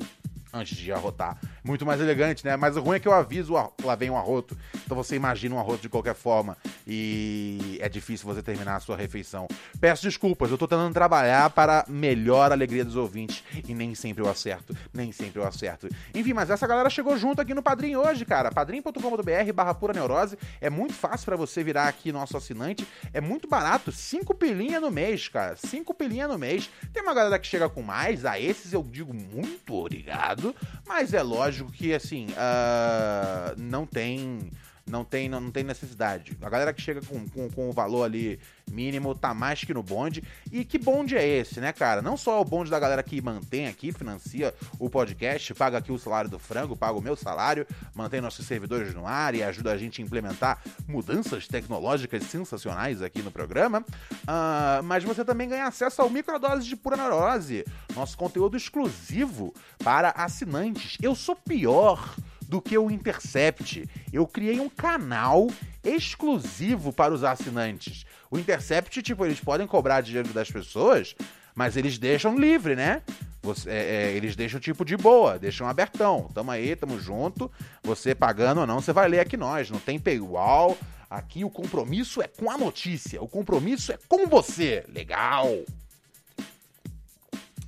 antes 0.54 0.76
de 0.76 0.92
arrotar. 0.92 1.40
Muito 1.64 1.86
mais 1.86 2.02
elegante, 2.02 2.44
né? 2.44 2.58
Mas 2.58 2.76
o 2.76 2.82
ruim 2.82 2.98
é 2.98 3.00
que 3.00 3.08
eu 3.08 3.14
aviso, 3.14 3.54
lá 3.54 3.96
vem 3.96 4.10
um 4.10 4.18
arroto. 4.18 4.58
Então 4.86 4.98
você 4.98 5.16
imagina 5.16 5.56
um 5.56 5.60
arroto 5.60 5.84
de 5.84 5.90
qualquer 5.90 6.14
forma. 6.14 6.58
E 6.88 7.78
é 7.82 7.90
difícil 7.90 8.26
você 8.26 8.42
terminar 8.42 8.78
a 8.78 8.80
sua 8.80 8.96
refeição. 8.96 9.48
Peço 9.80 10.04
desculpas, 10.04 10.50
eu 10.50 10.58
tô 10.58 10.68
tentando 10.68 10.94
trabalhar 10.94 11.50
para 11.50 11.86
melhor 11.88 12.52
alegria 12.52 12.86
dos 12.86 12.96
ouvintes. 12.96 13.44
E 13.68 13.74
nem 13.74 13.94
sempre 13.94 14.24
eu 14.24 14.30
acerto. 14.30 14.76
Nem 14.94 15.12
sempre 15.12 15.42
eu 15.42 15.46
acerto. 15.46 15.90
Enfim, 16.14 16.34
mas 16.34 16.50
essa 16.50 16.66
galera 16.66 16.90
chegou 16.90 17.18
junto 17.18 17.42
aqui 17.42 17.54
no 17.54 17.62
Padrim 17.62 17.96
hoje, 17.96 18.26
cara. 18.26 18.52
padrim.com.br 18.52 19.54
barra 19.54 19.74
pura 19.74 19.94
neurose. 19.94 20.38
É 20.62 20.70
muito 20.70 20.94
fácil 20.94 21.26
para 21.26 21.36
você 21.36 21.64
virar 21.64 21.88
aqui 21.88 22.12
nosso 22.12 22.38
assinante. 22.38 22.88
É 23.14 23.20
muito 23.20 23.48
barato. 23.48 23.92
Cinco 23.92 24.34
pilinha 24.34 24.80
no 24.80 24.90
mês, 24.90 25.28
cara. 25.28 25.56
Cinco 25.58 25.94
pilinha 25.94 26.28
no 26.28 26.38
mês. 26.38 26.70
Tem 26.94 27.04
uma 27.04 27.14
galera 27.14 27.38
que 27.38 27.48
chega 27.48 27.68
com 27.70 27.82
mais. 27.82 28.26
A 28.26 28.40
esses 28.40 28.72
eu 28.74 28.84
digo 28.84 29.14
muito 29.14 29.74
obrigado 29.74 30.56
mas 30.88 31.14
é 31.14 31.22
lógico 31.22 31.72
que, 31.72 31.94
assim, 31.94 32.28
uh, 32.32 33.56
não 33.58 33.86
tem 33.86 34.50
não 34.90 35.04
tem, 35.04 35.28
não, 35.28 35.40
não 35.40 35.52
tem 35.52 35.64
necessidade. 35.64 36.38
A 36.42 36.50
galera 36.50 36.74
que 36.74 36.82
chega 36.82 37.02
com, 37.02 37.28
com, 37.30 37.50
com 37.50 37.70
o 37.70 37.74
valor 37.74 38.04
ali 38.04 38.40
mínimo 38.72 39.16
tá 39.16 39.34
mais 39.34 39.64
que 39.64 39.74
no 39.74 39.84
bonde. 39.84 40.24
E 40.52 40.64
que 40.64 40.78
bonde 40.78 41.16
é 41.16 41.26
esse, 41.26 41.60
né, 41.60 41.72
cara? 41.74 42.02
Não 42.02 42.18
só 42.18 42.42
o 42.42 42.46
bonde 42.46 42.70
da 42.70 42.80
galera 42.80 43.04
que 43.04 43.22
mantém 43.22 43.68
aqui, 43.68 43.92
financia 43.92 44.54
o 44.80 44.90
podcast, 44.90 45.54
paga 45.54 45.78
aqui 45.78 45.92
o 45.92 45.98
salário 45.98 46.30
do 46.30 46.40
frango, 46.40 46.76
paga 46.76 46.98
o 46.98 47.02
meu 47.02 47.16
salário, 47.16 47.66
mantém 47.94 48.22
nossos 48.22 48.46
servidores 48.46 48.94
no 48.94 49.06
ar 49.06 49.36
e 49.36 49.44
ajuda 49.44 49.72
a 49.72 49.78
gente 49.78 50.02
a 50.02 50.06
implementar 50.06 50.62
mudanças 50.88 51.48
tecnológicas 51.48 52.24
sensacionais 52.24 53.02
aqui 53.02 53.22
no 53.22 53.32
programa. 53.32 53.80
Uh, 54.24 54.84
mas 54.84 55.04
você 55.04 55.24
também 55.24 55.50
ganha 55.50 55.66
acesso 55.66 56.02
ao 56.02 56.10
microdose 56.10 56.68
de 56.68 56.76
pura 56.76 56.98
neurose, 56.98 57.66
nosso 57.96 58.18
conteúdo 58.18 58.58
exclusivo 58.58 59.54
para 59.84 60.10
assinantes. 60.12 60.98
Eu 61.02 61.16
sou 61.16 61.36
pior 61.36 62.16
do 62.48 62.62
que 62.62 62.78
o 62.78 62.90
Intercept. 62.90 63.88
Eu 64.12 64.26
criei 64.26 64.60
um 64.60 64.70
canal 64.70 65.48
exclusivo 65.84 66.94
para 66.94 67.14
os 67.14 67.24
assinantes. 67.24 68.06
O 68.32 68.38
Intercept, 68.40 69.02
tipo, 69.02 69.26
eles 69.26 69.40
podem 69.40 69.68
cobrar 69.68 70.02
dinheiro 70.02 70.30
das 70.30 70.50
pessoas, 70.50 71.16
mas 71.54 71.76
eles 71.76 71.98
deixam 71.98 72.38
livre, 72.38 72.76
né? 72.76 73.02
Você, 73.42 73.70
é, 73.70 73.74
é, 73.74 74.12
eles 74.14 74.36
deixam 74.36 74.60
tipo 74.60 74.84
de 74.84 74.98
boa, 74.98 75.40
deixam 75.40 75.68
abertão. 75.68 76.30
Tamo 76.34 76.52
aí, 76.52 76.76
tamo 76.76 77.00
junto. 77.00 77.52
Você 77.84 78.14
pagando 78.14 78.62
ou 78.62 78.68
não, 78.68 78.82
você 78.82 78.92
vai 78.92 79.08
ler 79.08 79.20
aqui 79.20 79.38
nós. 79.38 79.70
Não 79.70 79.80
tem 79.80 80.00
paywall. 80.00 80.78
Aqui 81.10 81.46
o 81.46 81.50
compromisso 81.50 82.22
é 82.22 82.28
com 82.28 82.52
a 82.52 82.58
notícia. 82.58 83.22
O 83.22 83.28
compromisso 83.28 83.94
é 83.94 84.00
com 84.10 84.28
você. 84.28 84.84
Legal. 84.90 85.48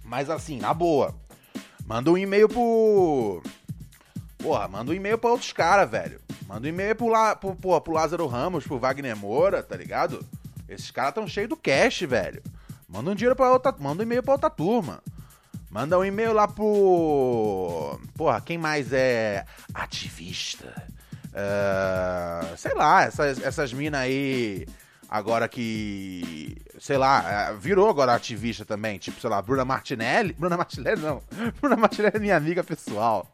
Mas 0.04 0.30
assim, 0.30 0.60
na 0.60 0.74
boa. 0.74 1.16
Manda 1.86 2.12
um 2.12 2.18
e-mail 2.18 2.50
pro 2.50 3.42
Porra, 4.40 4.68
manda 4.68 4.92
um 4.92 4.94
e-mail 4.94 5.18
pra 5.18 5.32
outros 5.32 5.52
caras, 5.52 5.90
velho. 5.90 6.20
Manda 6.48 6.66
um 6.66 6.70
e-mail 6.70 6.96
pro, 6.96 7.08
La, 7.08 7.36
pro, 7.36 7.56
porra, 7.56 7.82
pro 7.82 7.94
Lázaro 7.94 8.26
Ramos, 8.26 8.66
pro 8.66 8.80
Wagner 8.80 9.16
Moura, 9.16 9.62
tá 9.62 9.76
ligado? 9.76 10.26
Esses 10.68 10.90
caras 10.90 11.14
tão 11.14 11.28
cheios 11.28 11.50
do 11.50 11.58
cash, 11.58 12.02
velho. 12.02 12.42
Manda 12.88 13.12
um 13.12 13.16
dinheiro 13.16 13.36
para 13.36 13.52
outra, 13.52 13.76
manda 13.78 14.02
um 14.02 14.06
e-mail 14.06 14.24
pra 14.24 14.34
outra 14.34 14.50
turma. 14.50 15.04
Manda 15.70 16.00
um 16.00 16.06
e-mail 16.06 16.34
lá 16.34 16.48
pro. 16.48 18.00
Porra, 18.16 18.42
quem 18.42 18.58
mais 18.58 18.92
é 18.92 19.46
ativista? 19.74 20.74
Uh, 21.28 22.58
sei 22.58 22.74
lá, 22.74 23.04
essas, 23.04 23.40
essas 23.44 23.72
minas 23.72 24.02
aí. 24.02 24.66
Agora 25.10 25.48
que. 25.48 26.56
Sei 26.80 26.98
lá, 26.98 27.50
é, 27.50 27.54
virou 27.56 27.90
agora 27.90 28.14
ativista 28.14 28.64
também. 28.64 29.00
Tipo, 29.00 29.20
sei 29.20 29.30
lá, 29.30 29.42
Bruna 29.42 29.66
Martinelli. 29.66 30.34
Bruna 30.34 30.56
Martinelli 30.56 31.02
não. 31.02 31.22
Bruna 31.60 31.76
Martinelli 31.76 32.18
é 32.18 32.20
minha 32.20 32.38
amiga 32.38 32.64
pessoal. 32.64 33.28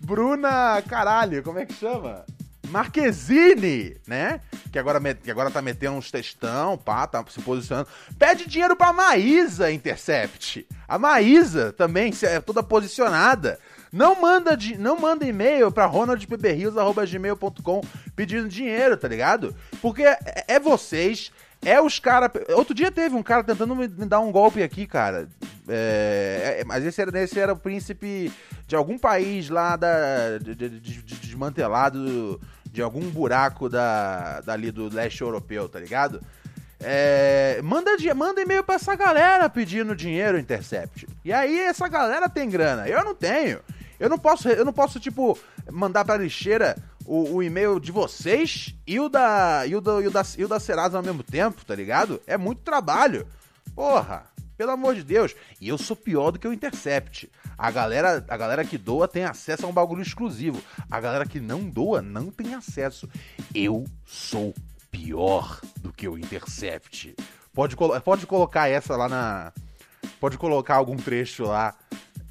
Bruna, 0.00 0.82
caralho, 0.82 1.42
como 1.42 1.58
é 1.58 1.64
que 1.64 1.74
chama? 1.74 2.24
Marquezine, 2.68 3.96
né? 4.06 4.40
Que 4.72 4.78
agora, 4.78 5.00
que 5.14 5.30
agora 5.30 5.50
tá 5.50 5.62
metendo 5.62 5.96
uns 5.96 6.10
textão, 6.10 6.76
pá, 6.76 7.06
tá 7.06 7.24
se 7.28 7.40
posicionando. 7.40 7.88
Pede 8.18 8.48
dinheiro 8.48 8.76
pra 8.76 8.92
Maísa 8.92 9.70
Intercept. 9.70 10.66
A 10.88 10.98
Maísa 10.98 11.72
também 11.72 12.12
é 12.22 12.40
toda 12.40 12.62
posicionada. 12.62 13.58
Não 13.96 14.20
manda, 14.20 14.54
não 14.78 15.00
manda 15.00 15.24
e-mail 15.24 15.72
pra 15.72 15.86
ronaldpbrios.gmail.com 15.86 17.80
pedindo 18.14 18.46
dinheiro, 18.46 18.94
tá 18.94 19.08
ligado? 19.08 19.56
Porque 19.80 20.02
é, 20.02 20.18
é 20.46 20.60
vocês, 20.60 21.32
é 21.64 21.80
os 21.80 21.98
caras. 21.98 22.30
Outro 22.50 22.74
dia 22.74 22.92
teve 22.92 23.16
um 23.16 23.22
cara 23.22 23.42
tentando 23.42 23.74
me 23.74 23.88
dar 23.88 24.20
um 24.20 24.30
golpe 24.30 24.62
aqui, 24.62 24.86
cara. 24.86 25.26
É, 25.66 26.58
é, 26.60 26.64
mas 26.66 26.84
esse 26.84 27.00
era, 27.00 27.18
esse 27.22 27.40
era 27.40 27.54
o 27.54 27.58
príncipe 27.58 28.30
de 28.66 28.76
algum 28.76 28.98
país 28.98 29.48
lá 29.48 29.76
da, 29.76 30.36
de, 30.42 30.54
de, 30.54 30.68
de, 30.78 31.02
desmantelado 31.16 32.38
de 32.70 32.82
algum 32.82 33.08
buraco 33.08 33.66
da, 33.66 34.42
dali 34.42 34.70
do 34.70 34.94
leste 34.94 35.22
europeu, 35.22 35.70
tá 35.70 35.80
ligado? 35.80 36.20
É, 36.78 37.62
manda, 37.64 37.92
manda 38.14 38.42
e-mail 38.42 38.62
pra 38.62 38.74
essa 38.74 38.94
galera 38.94 39.48
pedindo 39.48 39.96
dinheiro, 39.96 40.38
Intercept. 40.38 41.08
E 41.24 41.32
aí 41.32 41.58
essa 41.60 41.88
galera 41.88 42.28
tem 42.28 42.50
grana. 42.50 42.86
Eu 42.86 43.02
não 43.02 43.14
tenho. 43.14 43.58
Eu 43.98 44.08
não 44.08 44.18
posso, 44.18 44.48
eu 44.48 44.64
não 44.64 44.72
posso 44.72 45.00
tipo, 45.00 45.38
mandar 45.70 46.04
pra 46.04 46.16
lixeira 46.16 46.76
o, 47.04 47.36
o 47.36 47.42
e-mail 47.42 47.78
de 47.80 47.92
vocês 47.92 48.74
e 48.86 48.98
o 49.00 49.08
da, 49.08 49.66
e 49.66 49.74
o 49.74 49.80
da, 49.80 50.00
e 50.00 50.06
o 50.06 50.10
da, 50.10 50.22
e 50.38 50.44
o 50.44 50.48
da 50.48 50.60
Serasa 50.60 50.98
ao 50.98 51.04
mesmo 51.04 51.22
tempo, 51.22 51.64
tá 51.64 51.74
ligado? 51.74 52.20
É 52.26 52.36
muito 52.36 52.62
trabalho. 52.62 53.26
Porra. 53.74 54.24
Pelo 54.56 54.70
amor 54.70 54.94
de 54.94 55.04
Deus. 55.04 55.34
E 55.60 55.68
eu 55.68 55.76
sou 55.76 55.94
pior 55.94 56.30
do 56.30 56.38
que 56.38 56.48
o 56.48 56.52
Intercept. 56.52 57.30
A 57.58 57.70
galera, 57.70 58.24
a 58.26 58.36
galera 58.38 58.64
que 58.64 58.78
doa 58.78 59.06
tem 59.06 59.24
acesso 59.24 59.66
a 59.66 59.68
um 59.68 59.72
bagulho 59.72 60.00
exclusivo. 60.00 60.62
A 60.90 60.98
galera 60.98 61.26
que 61.26 61.38
não 61.38 61.68
doa 61.68 62.00
não 62.00 62.30
tem 62.30 62.54
acesso. 62.54 63.06
Eu 63.54 63.84
sou 64.06 64.54
pior 64.90 65.60
do 65.76 65.92
que 65.92 66.08
o 66.08 66.16
Intercept. 66.16 67.14
Pode, 67.52 67.76
pode 68.02 68.26
colocar 68.26 68.68
essa 68.68 68.96
lá 68.96 69.08
na. 69.08 69.52
Pode 70.18 70.38
colocar 70.38 70.76
algum 70.76 70.96
trecho 70.96 71.44
lá 71.44 71.74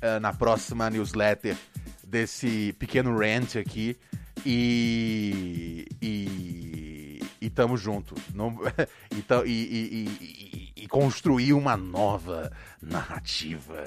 eh, 0.05 0.19
na 0.19 0.31
próxima 0.33 0.89
newsletter 0.89 1.57
desse 2.03 2.73
pequeno 2.73 3.17
rant 3.17 3.55
aqui. 3.57 3.97
E. 4.45 5.87
E. 6.01 7.19
E 7.41 7.49
tamo 7.49 7.75
junto. 7.77 8.15
Não, 8.33 8.57
e, 9.11 9.21
ta- 9.21 9.45
e- 9.45 9.49
e- 9.49 9.93
e- 9.95 10.71
e- 10.77 10.83
e 10.83 10.87
construir 10.87 11.53
uma 11.53 11.75
nova 11.77 12.51
narrativa 12.81 13.83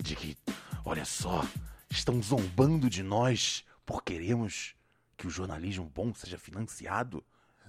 de 0.00 0.14
que, 0.16 0.36
olha 0.84 1.04
só, 1.04 1.44
estão 1.90 2.22
zombando 2.22 2.88
de 2.90 3.02
nós 3.02 3.64
por 3.84 4.02
queremos 4.02 4.74
que 5.16 5.26
o 5.26 5.30
jornalismo 5.30 5.90
bom 5.94 6.12
seja 6.14 6.38
financiado. 6.38 7.22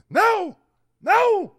Não! 0.09 0.55
Não! 1.01 1.55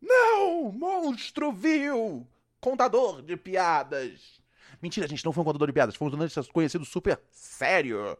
Não! 0.00 0.72
Monstro 0.72 1.52
vil! 1.52 2.26
Contador 2.60 3.22
de 3.22 3.36
piadas! 3.36 4.37
Mentira, 4.80 5.08
gente, 5.08 5.24
não 5.24 5.32
foi 5.32 5.42
um 5.42 5.44
contador 5.44 5.66
de 5.66 5.72
piadas, 5.72 5.96
foi 5.96 6.06
um 6.06 6.10
jornalista 6.10 6.42
conhecido 6.52 6.84
super 6.84 7.20
sério. 7.32 8.16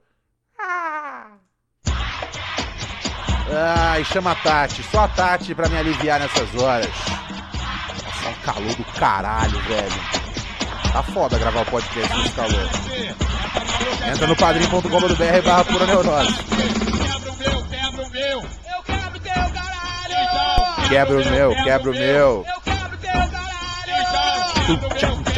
Ah! 0.59 1.37
Ai, 3.51 4.05
chama 4.05 4.33
a 4.33 4.35
Tati, 4.35 4.83
só 4.83 5.05
a 5.05 5.09
Tati 5.09 5.55
pra 5.55 5.68
me 5.68 5.77
aliviar 5.77 6.21
nessas 6.21 6.55
horas. 6.57 6.90
Nossa, 8.05 8.27
é 8.27 8.29
um 8.29 8.35
calor 8.42 8.75
do 8.75 8.85
caralho, 8.99 9.59
velho. 9.61 10.18
Tá 10.92 11.03
foda 11.03 11.38
gravar 11.38 11.62
o 11.62 11.66
podcast 11.66 12.16
nesse 12.16 12.35
calor. 12.35 12.68
Entra 14.12 14.27
no 14.27 14.37
padrim.com.br 14.37 15.42
barra 15.44 15.64
pura 15.64 15.87
neurose. 15.87 16.35
Quebra 17.68 18.05
o 18.05 18.11
meu, 18.11 18.40
eu 18.40 18.83
quebro 18.85 19.21
teu 19.21 19.33
caralho! 19.33 20.88
Quebra 20.88 21.21
o 21.21 21.31
meu, 21.31 21.55
quebra 21.64 21.90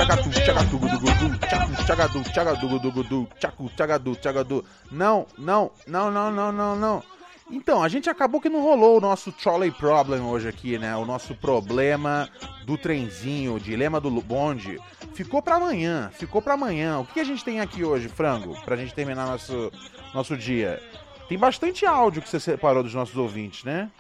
tchagatu, 0.01 0.31
tchagatu, 0.31 0.79
gudugudu, 0.79 1.39
tchacu, 1.47 1.85
tchagadu, 1.85 2.23
tchagadu, 2.23 2.69
gudugudu, 2.69 3.29
tchacu, 3.39 3.71
tchagadu, 3.77 4.17
tchagadu. 4.17 4.65
Não, 4.91 5.27
não, 5.37 5.71
não, 5.87 6.11
não, 6.11 6.31
não, 6.31 6.53
não, 6.53 6.77
não. 6.77 7.03
Então, 7.51 7.83
a 7.83 7.89
gente 7.89 8.09
acabou 8.09 8.41
que 8.41 8.49
não 8.49 8.63
rolou 8.63 8.97
o 8.97 9.01
nosso 9.01 9.31
trolley 9.31 9.71
problem 9.71 10.23
hoje 10.23 10.49
aqui, 10.49 10.79
né? 10.79 10.97
O 10.97 11.05
nosso 11.05 11.35
problema 11.35 12.31
do 12.65 12.79
trenzinho, 12.79 13.55
o 13.55 13.61
dilema 13.61 14.01
do 14.01 14.11
bonde. 14.23 14.81
Ficou 15.13 15.43
pra 15.43 15.57
amanhã, 15.57 16.11
ficou 16.15 16.41
pra 16.41 16.55
amanhã. 16.55 17.01
O 17.01 17.05
que 17.05 17.21
a 17.21 17.25
gente 17.25 17.45
tem 17.45 17.61
aqui 17.61 17.85
hoje, 17.85 18.09
frango, 18.09 18.59
pra 18.65 18.77
gente 18.77 18.95
terminar 18.95 19.27
nosso, 19.27 19.71
nosso 20.15 20.35
dia? 20.37 20.81
Tem 21.29 21.37
bastante 21.37 21.85
áudio 21.85 22.23
que 22.23 22.29
você 22.29 22.41
separou 22.41 22.83
dos 22.83 22.95
nossos 22.95 23.17
ouvintes, 23.17 23.65
né? 23.65 23.91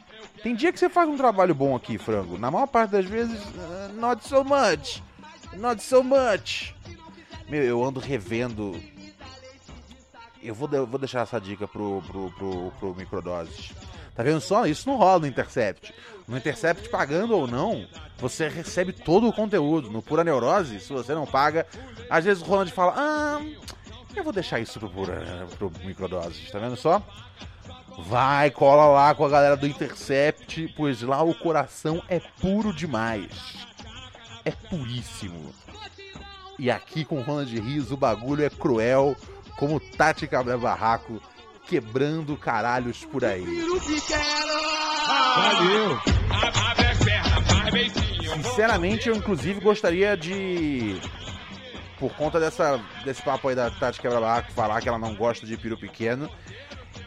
Tem 0.42 0.54
dia 0.54 0.72
que 0.72 0.78
você 0.78 0.88
faz 0.88 1.08
um 1.08 1.16
trabalho 1.16 1.54
bom 1.54 1.76
aqui, 1.76 1.98
frango. 1.98 2.38
Na 2.38 2.50
maior 2.50 2.66
parte 2.66 2.92
das 2.92 3.04
vezes, 3.04 3.42
uh, 3.44 3.92
not 4.00 4.26
so 4.26 4.42
much. 4.44 5.02
Not 5.54 5.82
so 5.82 6.02
much. 6.02 6.74
Meu, 7.48 7.62
eu 7.62 7.84
ando 7.84 7.98
revendo. 8.00 8.80
Eu 10.42 10.54
vou, 10.54 10.68
eu 10.72 10.86
vou 10.86 10.98
deixar 10.98 11.22
essa 11.22 11.40
dica 11.40 11.66
pro, 11.68 12.02
pro, 12.06 12.30
pro, 12.32 12.72
pro 12.78 12.94
Microdoses. 12.94 13.72
Tá 14.14 14.22
vendo 14.22 14.40
só? 14.40 14.66
Isso 14.66 14.88
não 14.88 14.96
rola 14.96 15.20
no 15.20 15.26
Intercept. 15.26 15.94
No 16.26 16.36
Intercept, 16.36 16.88
pagando 16.88 17.36
ou 17.36 17.46
não, 17.46 17.86
você 18.18 18.48
recebe 18.48 18.92
todo 18.92 19.28
o 19.28 19.32
conteúdo. 19.32 19.90
No 19.90 20.00
Pura 20.00 20.22
Neurose, 20.22 20.80
se 20.80 20.92
você 20.92 21.14
não 21.14 21.26
paga, 21.26 21.66
às 22.08 22.24
vezes 22.24 22.42
o 22.42 22.46
Ronald 22.46 22.70
fala: 22.72 22.94
Ah, 22.96 23.40
eu 24.14 24.22
vou 24.22 24.32
deixar 24.32 24.60
isso 24.60 24.78
pro, 24.78 24.88
Pura, 24.88 25.46
pro 25.58 25.72
Microdoses. 25.84 26.50
Tá 26.50 26.58
vendo 26.58 26.76
só? 26.76 27.02
Vai, 27.98 28.50
cola 28.50 28.86
lá 28.86 29.14
com 29.14 29.24
a 29.24 29.28
galera 29.28 29.56
do 29.56 29.66
Intercept, 29.66 30.72
pois 30.76 31.02
lá 31.02 31.22
o 31.22 31.34
coração 31.34 32.02
é 32.08 32.20
puro 32.40 32.72
demais. 32.72 33.30
É 34.44 34.50
puríssimo. 34.50 35.52
E 36.58 36.70
aqui 36.70 37.04
com 37.04 37.20
Ronald 37.20 37.58
Rios 37.58 37.90
o 37.90 37.96
bagulho 37.96 38.44
é 38.44 38.50
cruel, 38.50 39.16
como 39.56 39.80
Tati 39.80 40.26
Cabra 40.26 40.58
Barraco, 40.58 41.20
quebrando 41.66 42.36
caralhos 42.36 43.04
por 43.04 43.24
aí. 43.24 43.46
Valeu! 45.36 45.98
Sinceramente, 48.36 49.08
eu 49.08 49.16
inclusive 49.16 49.60
gostaria 49.60 50.16
de. 50.16 51.00
Por 51.98 52.12
conta 52.14 52.40
dessa, 52.40 52.80
desse 53.04 53.22
papo 53.22 53.48
aí 53.48 53.54
da 53.54 53.70
Tati 53.70 54.00
Quebra-Barraco 54.00 54.52
falar 54.52 54.80
que 54.80 54.88
ela 54.88 54.98
não 54.98 55.14
gosta 55.14 55.46
de 55.46 55.54
peru 55.58 55.76
pequeno, 55.76 56.30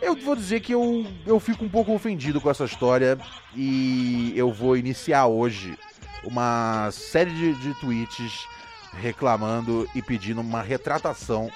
eu 0.01 0.15
vou 0.15 0.35
dizer 0.35 0.59
que 0.59 0.73
eu, 0.73 1.05
eu 1.25 1.39
fico 1.39 1.65
um 1.65 1.69
pouco 1.69 1.93
ofendido 1.93 2.39
com 2.39 2.49
essa 2.49 2.65
história 2.65 3.17
e 3.55 4.33
eu 4.35 4.51
vou 4.51 4.77
iniciar 4.77 5.25
hoje 5.25 5.77
uma 6.23 6.89
série 6.91 7.31
de, 7.31 7.53
de 7.55 7.73
tweets 7.75 8.47
reclamando 8.93 9.89
e 9.95 10.01
pedindo 10.01 10.41
uma 10.41 10.61
retratação 10.61 11.51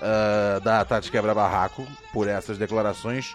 ah, 0.00 0.60
da 0.62 0.84
Tati 0.84 1.10
Quebra-Barraco 1.10 1.86
por 2.12 2.28
essas 2.28 2.58
declarações, 2.58 3.34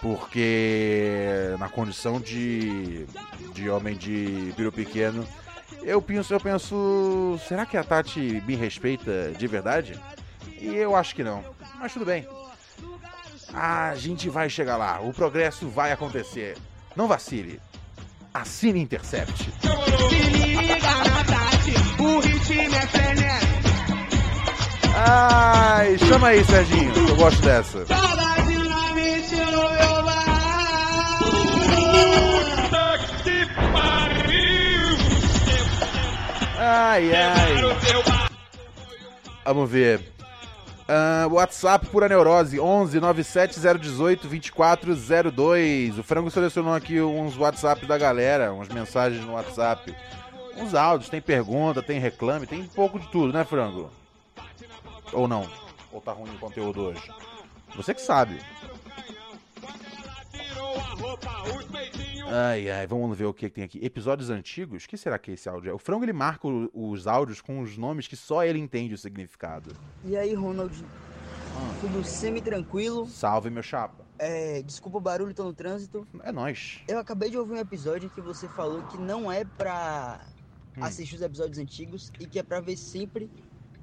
porque 0.00 1.54
na 1.58 1.68
condição 1.68 2.20
de, 2.20 3.06
de 3.52 3.68
homem 3.70 3.96
de 3.96 4.52
peru 4.56 4.72
pequeno, 4.72 5.26
eu 5.82 6.02
penso, 6.02 6.34
eu 6.34 6.40
penso, 6.40 7.38
será 7.46 7.64
que 7.64 7.76
a 7.76 7.84
Tati 7.84 8.42
me 8.46 8.56
respeita 8.56 9.32
de 9.36 9.46
verdade? 9.46 9.98
E 10.58 10.74
eu 10.74 10.96
acho 10.96 11.14
que 11.14 11.22
não, 11.22 11.44
mas 11.78 11.92
tudo 11.92 12.04
bem. 12.04 12.26
A 13.52 13.94
gente 13.96 14.28
vai 14.28 14.48
chegar 14.48 14.76
lá, 14.76 15.00
o 15.00 15.12
progresso 15.12 15.68
vai 15.68 15.92
acontecer. 15.92 16.56
Não 16.94 17.08
vacile. 17.08 17.60
Assine 18.32 18.80
Intercept. 18.80 19.50
Ai, 24.94 25.98
chama 25.98 26.28
aí, 26.28 26.44
Serginho. 26.44 26.92
Eu 27.08 27.16
gosto 27.16 27.42
dessa. 27.42 27.84
Ai, 36.58 37.10
ai. 37.14 37.54
Vamos 39.44 39.70
ver. 39.70 40.19
Ah, 40.92 41.28
WhatsApp 41.30 41.86
Pura 41.86 42.08
Neurose 42.08 42.58
11 42.58 42.98
97 42.98 43.60
018 43.60 44.26
2402. 44.26 45.98
O 46.00 46.02
Frango 46.02 46.32
selecionou 46.32 46.74
aqui 46.74 47.00
uns 47.00 47.36
WhatsApp 47.36 47.86
da 47.86 47.96
galera, 47.96 48.52
umas 48.52 48.68
mensagens 48.68 49.24
no 49.24 49.34
WhatsApp. 49.34 49.94
Uns 50.56 50.74
áudios, 50.74 51.08
tem 51.08 51.20
pergunta, 51.20 51.80
tem 51.80 52.00
reclame, 52.00 52.44
tem 52.44 52.62
um 52.62 52.66
pouco 52.66 52.98
de 52.98 53.06
tudo, 53.06 53.32
né, 53.32 53.44
Frango? 53.44 53.88
Ou 55.12 55.28
não? 55.28 55.46
Ou 55.92 56.00
tá 56.00 56.10
ruim 56.10 56.34
o 56.34 56.38
conteúdo 56.40 56.86
hoje? 56.86 57.08
Você 57.76 57.94
que 57.94 58.02
sabe. 58.02 58.40
Ai, 62.32 62.70
ai, 62.70 62.86
vamos 62.86 63.16
ver 63.16 63.24
o 63.24 63.34
que 63.34 63.48
que 63.48 63.54
tem 63.56 63.64
aqui. 63.64 63.78
Episódios 63.84 64.30
antigos? 64.30 64.84
O 64.84 64.88
que 64.88 64.96
será 64.96 65.18
que 65.18 65.32
esse 65.32 65.48
áudio 65.48 65.70
é? 65.70 65.74
O 65.74 65.78
Frango 65.78 66.04
ele 66.04 66.12
marca 66.12 66.46
os 66.48 67.06
áudios 67.06 67.40
com 67.40 67.60
os 67.60 67.76
nomes 67.76 68.06
que 68.06 68.16
só 68.16 68.44
ele 68.44 68.58
entende 68.58 68.94
o 68.94 68.98
significado. 68.98 69.74
E 70.04 70.16
aí, 70.16 70.34
Ronald? 70.34 70.72
Tudo 71.80 72.04
semi-tranquilo. 72.04 73.06
Salve, 73.06 73.50
meu 73.50 73.62
chapa. 73.62 74.04
É, 74.18 74.62
desculpa 74.62 74.98
o 74.98 75.00
barulho, 75.00 75.34
tô 75.34 75.44
no 75.44 75.52
trânsito. 75.52 76.06
É 76.22 76.30
nóis. 76.30 76.80
Eu 76.86 76.98
acabei 76.98 77.30
de 77.30 77.38
ouvir 77.38 77.54
um 77.54 77.58
episódio 77.58 78.06
em 78.06 78.10
que 78.10 78.20
você 78.20 78.48
falou 78.48 78.82
que 78.84 78.98
não 78.98 79.30
é 79.30 79.44
pra 79.44 80.20
Hum. 80.76 80.84
assistir 80.84 81.16
os 81.16 81.22
episódios 81.22 81.58
antigos 81.58 82.12
e 82.20 82.26
que 82.26 82.38
é 82.38 82.42
pra 82.42 82.60
ver 82.60 82.76
sempre 82.76 83.28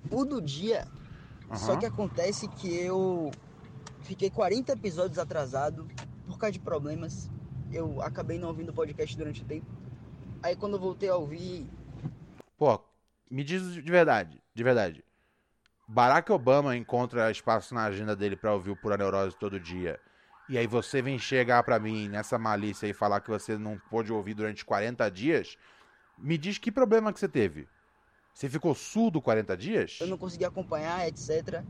o 0.09 0.23
do 0.23 0.41
dia. 0.41 0.87
Só 1.53 1.71
Aham. 1.73 1.79
que 1.79 1.85
acontece 1.85 2.47
que 2.47 2.73
eu 2.73 3.29
fiquei 4.03 4.29
40 4.29 4.71
episódios 4.71 5.17
atrasado 5.19 5.85
por 6.37 6.41
causa 6.41 6.53
de 6.53 6.59
problemas. 6.59 7.29
Eu 7.71 8.01
acabei 8.01 8.37
não 8.37 8.47
ouvindo 8.47 8.69
o 8.69 8.73
podcast 8.73 9.17
durante 9.17 9.41
o 9.41 9.45
tempo. 9.45 9.65
Aí 10.41 10.55
quando 10.55 10.73
eu 10.73 10.79
voltei 10.79 11.09
a 11.09 11.15
ouvir, 11.15 11.67
Pô, 12.57 12.79
me 13.29 13.43
diz 13.43 13.73
de 13.73 13.91
verdade, 13.91 14.41
de 14.53 14.63
verdade. 14.63 15.03
Barack 15.87 16.31
Obama 16.31 16.75
encontra 16.75 17.31
espaço 17.31 17.73
na 17.73 17.83
agenda 17.83 18.15
dele 18.15 18.35
pra 18.35 18.53
ouvir 18.53 18.71
o 18.71 18.75
Pura 18.75 18.97
Neurose 18.97 19.37
todo 19.37 19.59
dia. 19.59 19.99
E 20.49 20.57
aí 20.57 20.65
você 20.65 21.01
vem 21.01 21.19
chegar 21.19 21.61
pra 21.63 21.79
mim 21.79 22.07
nessa 22.07 22.37
malícia 22.37 22.87
e 22.87 22.93
falar 22.93 23.19
que 23.19 23.29
você 23.29 23.57
não 23.57 23.79
pôde 23.89 24.13
ouvir 24.13 24.33
durante 24.33 24.63
40 24.63 25.09
dias? 25.11 25.57
Me 26.17 26.37
diz 26.37 26.57
que 26.57 26.71
problema 26.71 27.11
que 27.11 27.19
você 27.19 27.27
teve. 27.27 27.67
Você 28.33 28.49
ficou 28.49 28.73
surdo 28.75 29.21
40 29.21 29.57
dias? 29.57 29.97
eu 29.99 30.07
não 30.07 30.17
consegui 30.17 30.45
acompanhar, 30.45 31.07
etc. 31.07 31.63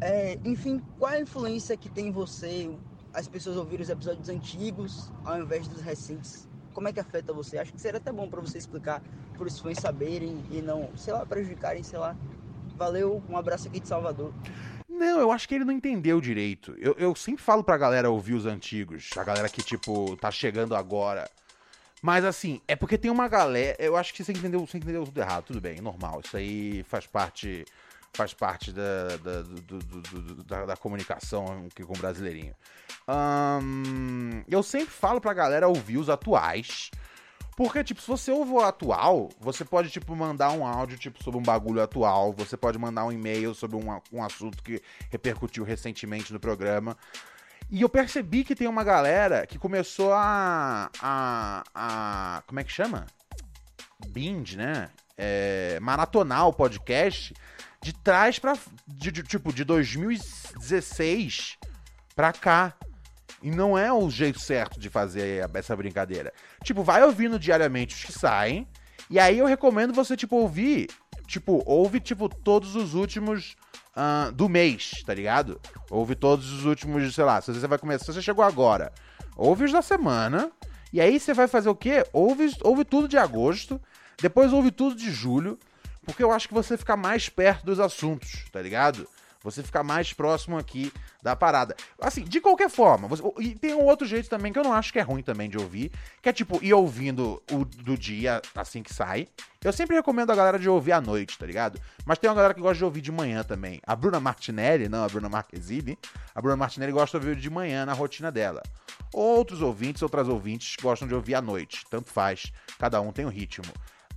É, 0.00 0.38
enfim, 0.44 0.80
qual 0.98 1.12
a 1.12 1.20
influência 1.20 1.76
que 1.76 1.88
tem 1.88 2.08
em 2.08 2.12
você 2.12 2.70
as 3.12 3.28
pessoas 3.28 3.56
ouvirem 3.56 3.82
os 3.82 3.90
episódios 3.90 4.28
antigos 4.28 5.10
ao 5.24 5.40
invés 5.40 5.68
dos 5.68 5.80
recentes? 5.80 6.48
Como 6.72 6.88
é 6.88 6.92
que 6.92 7.00
afeta 7.00 7.32
você? 7.32 7.58
Acho 7.58 7.72
que 7.72 7.80
seria 7.80 7.98
até 7.98 8.10
bom 8.10 8.28
pra 8.28 8.40
você 8.40 8.58
explicar 8.58 9.02
para 9.36 9.46
os 9.46 9.58
fãs 9.58 9.78
saberem 9.78 10.42
e 10.50 10.62
não, 10.62 10.90
sei 10.96 11.12
lá, 11.12 11.26
prejudicarem, 11.26 11.82
sei 11.82 11.98
lá. 11.98 12.16
Valeu, 12.76 13.22
um 13.28 13.36
abraço 13.36 13.68
aqui 13.68 13.80
de 13.80 13.88
Salvador. 13.88 14.32
Não, 14.88 15.20
eu 15.20 15.32
acho 15.32 15.48
que 15.48 15.54
ele 15.54 15.64
não 15.64 15.72
entendeu 15.72 16.20
direito. 16.20 16.74
Eu, 16.78 16.94
eu 16.98 17.14
sempre 17.14 17.42
falo 17.42 17.62
pra 17.62 17.76
galera 17.76 18.10
ouvir 18.10 18.34
os 18.34 18.46
antigos, 18.46 19.10
a 19.16 19.24
galera 19.24 19.48
que, 19.48 19.62
tipo, 19.62 20.16
tá 20.16 20.30
chegando 20.30 20.74
agora. 20.74 21.28
Mas 22.00 22.24
assim, 22.24 22.60
é 22.66 22.74
porque 22.74 22.98
tem 22.98 23.10
uma 23.10 23.28
galera. 23.28 23.76
Eu 23.78 23.96
acho 23.96 24.12
que 24.12 24.24
você 24.24 24.32
entendeu, 24.32 24.66
você 24.66 24.78
entendeu 24.78 25.04
tudo 25.04 25.20
errado, 25.20 25.44
tudo 25.44 25.60
bem, 25.60 25.80
normal. 25.80 26.20
Isso 26.24 26.36
aí 26.36 26.82
faz 26.84 27.06
parte. 27.06 27.64
Faz 28.14 28.34
parte 28.34 28.72
da, 28.72 29.16
da, 29.22 29.42
do- 29.42 29.78
do- 29.78 30.02
do- 30.02 30.44
da, 30.44 30.66
da 30.66 30.76
comunicação 30.76 31.66
aqui 31.66 31.82
com 31.82 31.94
o 31.94 31.98
brasileirinho. 31.98 32.54
Eu 34.48 34.62
sempre 34.62 34.90
falo 34.92 35.20
pra 35.20 35.32
galera 35.32 35.68
ouvir 35.68 35.96
os 35.98 36.10
atuais. 36.10 36.90
Porque, 37.56 37.84
tipo, 37.84 38.00
se 38.00 38.08
você 38.08 38.30
ouve 38.30 38.50
o 38.52 38.60
atual, 38.60 39.28
você 39.38 39.62
pode, 39.64 39.90
tipo, 39.90 40.16
mandar 40.16 40.52
um 40.52 40.66
áudio, 40.66 40.98
tipo, 40.98 41.22
sobre 41.22 41.38
um 41.38 41.42
bagulho 41.42 41.82
atual. 41.82 42.32
Você 42.32 42.56
pode 42.56 42.78
mandar 42.78 43.04
um 43.04 43.12
e-mail 43.12 43.54
sobre 43.54 43.76
um, 43.76 44.00
um 44.10 44.22
assunto 44.24 44.62
que 44.62 44.82
repercutiu 45.10 45.62
recentemente 45.62 46.32
no 46.32 46.40
programa. 46.40 46.96
E 47.70 47.82
eu 47.82 47.88
percebi 47.90 48.42
que 48.42 48.54
tem 48.54 48.66
uma 48.66 48.82
galera 48.82 49.46
que 49.46 49.58
começou 49.58 50.12
a. 50.14 50.90
a. 51.00 51.62
a 51.74 52.42
como 52.46 52.60
é 52.60 52.64
que 52.64 52.72
chama? 52.72 53.06
Binge, 54.08 54.56
né? 54.56 54.90
É, 55.16 55.78
maratonar 55.80 56.48
o 56.48 56.52
podcast 56.54 57.34
de 57.82 57.92
trás 57.92 58.38
pra. 58.38 58.56
De, 58.86 59.10
de- 59.10 59.22
tipo, 59.22 59.52
de 59.52 59.64
2016 59.64 61.58
pra 62.14 62.32
cá. 62.32 62.74
E 63.42 63.50
não 63.50 63.76
é 63.76 63.92
o 63.92 64.08
jeito 64.08 64.38
certo 64.38 64.78
de 64.78 64.88
fazer 64.88 65.48
essa 65.54 65.74
brincadeira. 65.74 66.32
Tipo, 66.62 66.84
vai 66.84 67.02
ouvindo 67.02 67.38
diariamente 67.40 67.94
os 67.96 68.04
que 68.04 68.12
saem. 68.12 68.68
E 69.10 69.18
aí 69.18 69.38
eu 69.38 69.46
recomendo 69.46 69.92
você, 69.92 70.16
tipo, 70.16 70.36
ouvir. 70.36 70.88
Tipo, 71.26 71.60
ouve, 71.66 71.98
tipo, 71.98 72.28
todos 72.28 72.76
os 72.76 72.94
últimos 72.94 73.56
ah, 73.96 74.30
do 74.32 74.48
mês, 74.48 75.02
tá 75.04 75.12
ligado? 75.12 75.60
Ouve 75.90 76.14
todos 76.14 76.52
os 76.52 76.64
últimos, 76.64 77.14
sei 77.14 77.24
lá, 77.24 77.40
se 77.40 77.52
você 77.52 77.66
vai 77.66 77.78
começar. 77.78 78.04
Se 78.04 78.12
você 78.12 78.22
chegou 78.22 78.44
agora, 78.44 78.92
ouve 79.36 79.64
os 79.64 79.72
da 79.72 79.82
semana. 79.82 80.50
E 80.92 81.00
aí 81.00 81.18
você 81.18 81.34
vai 81.34 81.48
fazer 81.48 81.68
o 81.68 81.74
quê? 81.74 82.04
Ouve, 82.12 82.48
ouve 82.62 82.84
tudo 82.84 83.08
de 83.08 83.18
agosto. 83.18 83.80
Depois 84.20 84.52
ouve 84.52 84.70
tudo 84.70 84.94
de 84.94 85.10
julho. 85.10 85.58
Porque 86.04 86.22
eu 86.22 86.32
acho 86.32 86.48
que 86.48 86.54
você 86.54 86.76
fica 86.76 86.96
mais 86.96 87.28
perto 87.28 87.64
dos 87.64 87.78
assuntos, 87.80 88.44
tá 88.50 88.60
ligado? 88.60 89.06
Você 89.44 89.60
fica 89.60 89.82
mais 89.82 90.12
próximo 90.12 90.56
aqui 90.56 90.92
da 91.20 91.34
parada. 91.34 91.74
Assim, 92.00 92.22
de 92.22 92.40
qualquer 92.40 92.70
forma, 92.70 93.08
você- 93.08 93.24
e 93.40 93.56
tem 93.56 93.74
um 93.74 93.82
outro 93.84 94.06
jeito 94.06 94.28
também 94.30 94.52
que 94.52 94.58
eu 94.58 94.62
não 94.62 94.72
acho 94.72 94.92
que 94.92 95.00
é 95.00 95.02
ruim 95.02 95.20
também 95.20 95.50
de 95.50 95.58
ouvir, 95.58 95.90
que 96.20 96.28
é 96.28 96.32
tipo 96.32 96.62
ir 96.62 96.72
ouvindo 96.72 97.42
o 97.50 97.64
do 97.64 97.98
dia 97.98 98.40
assim 98.54 98.84
que 98.84 98.94
sai. 98.94 99.26
Eu 99.64 99.72
sempre 99.72 99.96
recomendo 99.96 100.30
a 100.30 100.36
galera 100.36 100.60
de 100.60 100.68
ouvir 100.68 100.92
à 100.92 101.00
noite, 101.00 101.36
tá 101.36 101.44
ligado? 101.44 101.80
Mas 102.04 102.18
tem 102.18 102.30
uma 102.30 102.36
galera 102.36 102.54
que 102.54 102.60
gosta 102.60 102.78
de 102.78 102.84
ouvir 102.84 103.00
de 103.00 103.10
manhã 103.10 103.42
também. 103.42 103.80
A 103.84 103.96
Bruna 103.96 104.20
Martinelli, 104.20 104.88
não 104.88 105.02
a 105.02 105.08
Bruna 105.08 105.28
Marquezine, 105.28 105.98
a 106.32 106.40
Bruna 106.40 106.56
Martinelli 106.56 106.92
gosta 106.92 107.18
de 107.18 107.26
ouvir 107.26 107.40
de 107.40 107.50
manhã 107.50 107.84
na 107.84 107.94
rotina 107.94 108.30
dela. 108.30 108.62
Outros 109.12 109.60
ouvintes, 109.60 110.02
outras 110.02 110.28
ouvintes 110.28 110.76
gostam 110.80 111.08
de 111.08 111.14
ouvir 111.16 111.34
à 111.34 111.42
noite. 111.42 111.84
Tanto 111.90 112.10
faz, 112.10 112.52
cada 112.78 113.00
um 113.00 113.10
tem 113.12 113.26
um 113.26 113.30
ritmo. 113.30 113.66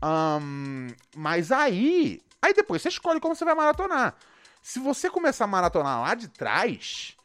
Ahn, 0.01 0.89
mas 1.15 1.51
aí, 1.51 2.21
aí 2.41 2.53
depois 2.53 2.81
você 2.81 2.89
escolhe 2.89 3.19
como 3.19 3.35
você 3.35 3.45
vai 3.45 3.55
maratonar. 3.55 4.15
Se 4.61 4.79
você 4.79 5.09
começar 5.09 5.45
a 5.45 5.47
maratonar 5.47 6.01
lá 6.01 6.15
de 6.15 6.27
trás, 6.27 7.15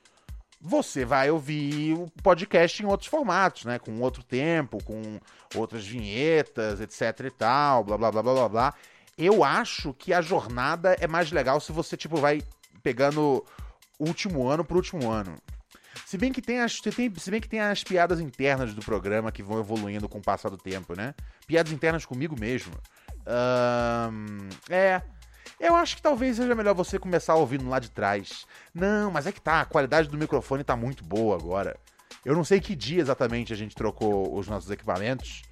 você 0.60 1.04
vai 1.04 1.30
ouvir 1.30 1.94
o 1.94 2.10
podcast 2.22 2.82
em 2.82 2.86
outros 2.86 3.08
formatos, 3.08 3.64
né? 3.64 3.78
Com 3.78 3.98
outro 4.00 4.22
tempo, 4.22 4.82
com 4.84 5.18
outras 5.56 5.86
vinhetas, 5.86 6.80
etc 6.80 7.26
e 7.26 7.30
tal, 7.30 7.82
blá 7.82 7.96
blá 7.96 8.12
blá 8.12 8.22
blá 8.22 8.34
blá 8.34 8.48
blá. 8.48 8.74
Eu 9.16 9.42
acho 9.42 9.94
que 9.94 10.12
a 10.12 10.20
jornada 10.20 10.96
é 11.00 11.06
mais 11.06 11.32
legal 11.32 11.60
se 11.60 11.72
você, 11.72 11.96
tipo, 11.96 12.16
vai 12.16 12.42
pegando 12.82 13.44
último 13.98 14.48
ano 14.48 14.64
pro 14.64 14.76
último 14.76 15.10
ano. 15.10 15.36
Se 16.06 16.16
bem 16.18 16.32
que 16.32 16.40
tem 16.42 16.60
as, 16.60 16.80
tem- 16.80 17.12
se 17.16 17.30
bem 17.30 17.40
que 17.40 17.48
tem 17.48 17.60
as 17.60 17.82
piadas 17.84 18.20
internas 18.20 18.74
do 18.74 18.82
programa 18.82 19.30
que 19.32 19.42
vão 19.42 19.58
evoluindo 19.58 20.08
com 20.08 20.18
o 20.18 20.22
passar 20.22 20.48
do 20.48 20.56
tempo, 20.58 20.94
né? 20.96 21.14
Piadas 21.46 21.72
internas 21.72 22.04
comigo 22.04 22.38
mesmo. 22.38 22.72
Ahn, 23.26 24.48
é. 24.68 25.02
Eu 25.58 25.76
acho 25.76 25.96
que 25.96 26.02
talvez 26.02 26.36
seja 26.36 26.54
melhor 26.54 26.74
você 26.74 26.98
começar 26.98 27.34
ouvindo 27.34 27.68
lá 27.68 27.78
de 27.78 27.90
trás. 27.90 28.46
Não, 28.74 29.10
mas 29.10 29.26
é 29.26 29.32
que 29.32 29.40
tá, 29.40 29.60
a 29.60 29.64
qualidade 29.66 30.08
do 30.08 30.16
microfone 30.16 30.64
tá 30.64 30.74
muito 30.74 31.04
boa 31.04 31.36
agora. 31.36 31.76
Eu 32.24 32.34
não 32.34 32.44
sei 32.44 32.60
que 32.60 32.74
dia 32.74 33.00
exatamente 33.00 33.52
a 33.52 33.56
gente 33.56 33.74
trocou 33.74 34.36
os 34.36 34.48
nossos 34.48 34.70
equipamentos. 34.70 35.42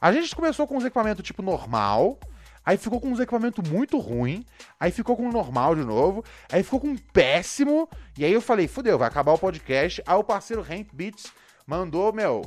A 0.00 0.12
gente 0.12 0.34
começou 0.34 0.66
com 0.66 0.76
uns 0.76 0.84
equipamentos 0.84 1.24
tipo 1.24 1.40
normal, 1.42 2.18
aí 2.64 2.76
ficou 2.76 3.00
com 3.00 3.08
uns 3.08 3.20
equipamentos 3.20 3.68
muito 3.68 3.98
ruim, 3.98 4.44
aí 4.78 4.90
ficou 4.90 5.16
com 5.16 5.28
um 5.28 5.32
normal 5.32 5.74
de 5.74 5.84
novo, 5.84 6.24
aí 6.50 6.62
ficou 6.62 6.80
com 6.80 6.88
um 6.88 6.96
péssimo, 6.96 7.88
e 8.16 8.24
aí 8.24 8.32
eu 8.32 8.40
falei, 8.40 8.66
fudeu, 8.66 8.98
vai 8.98 9.08
acabar 9.08 9.32
o 9.32 9.38
podcast. 9.38 10.02
Aí 10.06 10.16
o 10.16 10.24
parceiro 10.24 10.62
Hank 10.62 10.88
Beats 10.92 11.32
mandou, 11.66 12.12
meu, 12.12 12.42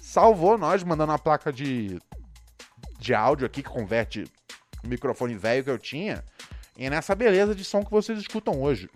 salvou 0.00 0.58
nós, 0.58 0.82
mandando 0.82 1.12
uma 1.12 1.18
placa 1.18 1.52
de, 1.52 1.98
de 2.98 3.14
áudio 3.14 3.46
aqui 3.46 3.62
que 3.62 3.70
converte 3.70 4.24
o 4.84 4.88
microfone 4.88 5.34
velho 5.34 5.64
que 5.64 5.70
eu 5.70 5.78
tinha, 5.78 6.22
e 6.76 6.90
nessa 6.90 7.14
beleza 7.14 7.54
de 7.54 7.64
som 7.64 7.84
que 7.84 7.90
vocês 7.90 8.18
escutam 8.18 8.60
hoje. 8.60 8.90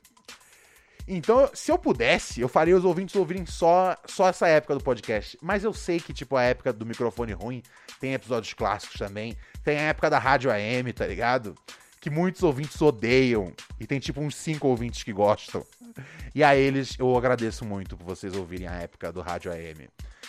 Então, 1.11 1.51
se 1.55 1.73
eu 1.73 1.79
pudesse, 1.79 2.41
eu 2.43 2.49
faria 2.49 2.77
os 2.77 2.85
ouvintes 2.85 3.17
ouvirem 3.17 3.47
só, 3.47 3.97
só 4.05 4.29
essa 4.29 4.47
época 4.47 4.75
do 4.75 4.85
podcast. 4.85 5.39
Mas 5.41 5.65
eu 5.65 5.73
sei 5.73 5.99
que, 5.99 6.13
tipo, 6.13 6.37
a 6.37 6.43
época 6.43 6.71
do 6.71 6.85
microfone 6.85 7.33
ruim 7.33 7.63
tem 7.99 8.13
episódios 8.13 8.53
clássicos 8.53 8.99
também. 8.99 9.35
Tem 9.65 9.79
a 9.79 9.83
época 9.83 10.11
da 10.11 10.19
rádio 10.19 10.51
AM, 10.51 10.93
tá 10.93 11.07
ligado? 11.07 11.55
Que 11.99 12.11
muitos 12.11 12.43
ouvintes 12.43 12.81
odeiam. 12.83 13.55
E 13.81 13.87
tem, 13.87 13.99
tipo, 13.99 14.21
uns 14.21 14.37
cinco 14.37 14.69
ouvintes 14.69 15.03
que 15.03 15.13
gostam. 15.13 15.65
E 16.35 16.45
a 16.45 16.55
eles, 16.55 16.95
eu 16.99 17.17
agradeço 17.17 17.65
muito 17.65 17.97
por 17.97 18.05
vocês 18.05 18.37
ouvirem 18.37 18.69
a 18.69 18.75
época 18.75 19.11
do 19.11 19.23
rádio 19.23 19.51
AM. 19.51 19.89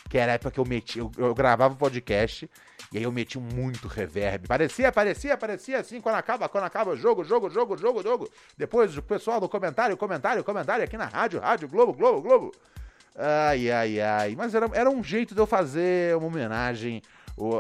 Que 0.10 0.18
era 0.18 0.32
a 0.32 0.36
época 0.36 0.52
que 0.52 0.60
eu 0.60 0.66
meti, 0.66 1.00
eu, 1.00 1.12
eu 1.18 1.36
gravava 1.36 1.76
o 1.76 1.78
podcast 1.78 2.50
e 2.92 2.98
aí 2.98 3.04
eu 3.04 3.12
meti 3.12 3.38
muito 3.38 3.88
reverb. 3.88 4.48
Parecia, 4.48 4.92
parecia, 4.92 5.38
parecia 5.38 5.80
assim, 5.80 6.02
quando 6.02 6.16
acaba, 6.16 6.50
quando 6.50 6.64
acaba 6.64 6.96
jogo, 6.96 7.24
jogo, 7.24 7.50
jogo, 7.50 7.78
jogo, 7.78 8.02
jogo. 8.02 8.30
Depois 8.58 8.98
o 8.98 9.02
pessoal 9.04 9.40
do 9.40 9.48
comentário, 9.48 9.96
comentário, 9.96 10.44
comentário 10.44 10.84
aqui 10.84 10.98
na 10.98 11.06
rádio, 11.06 11.40
rádio, 11.40 11.68
Globo, 11.68 11.94
Globo, 11.94 12.22
Globo. 12.22 12.52
Ai, 13.16 13.70
ai, 13.70 14.00
ai. 14.00 14.36
Mas 14.36 14.56
era, 14.56 14.68
era 14.74 14.90
um 14.90 15.04
jeito 15.04 15.36
de 15.36 15.42
eu 15.42 15.46
fazer 15.46 16.16
uma 16.16 16.28
homenagem 16.28 17.04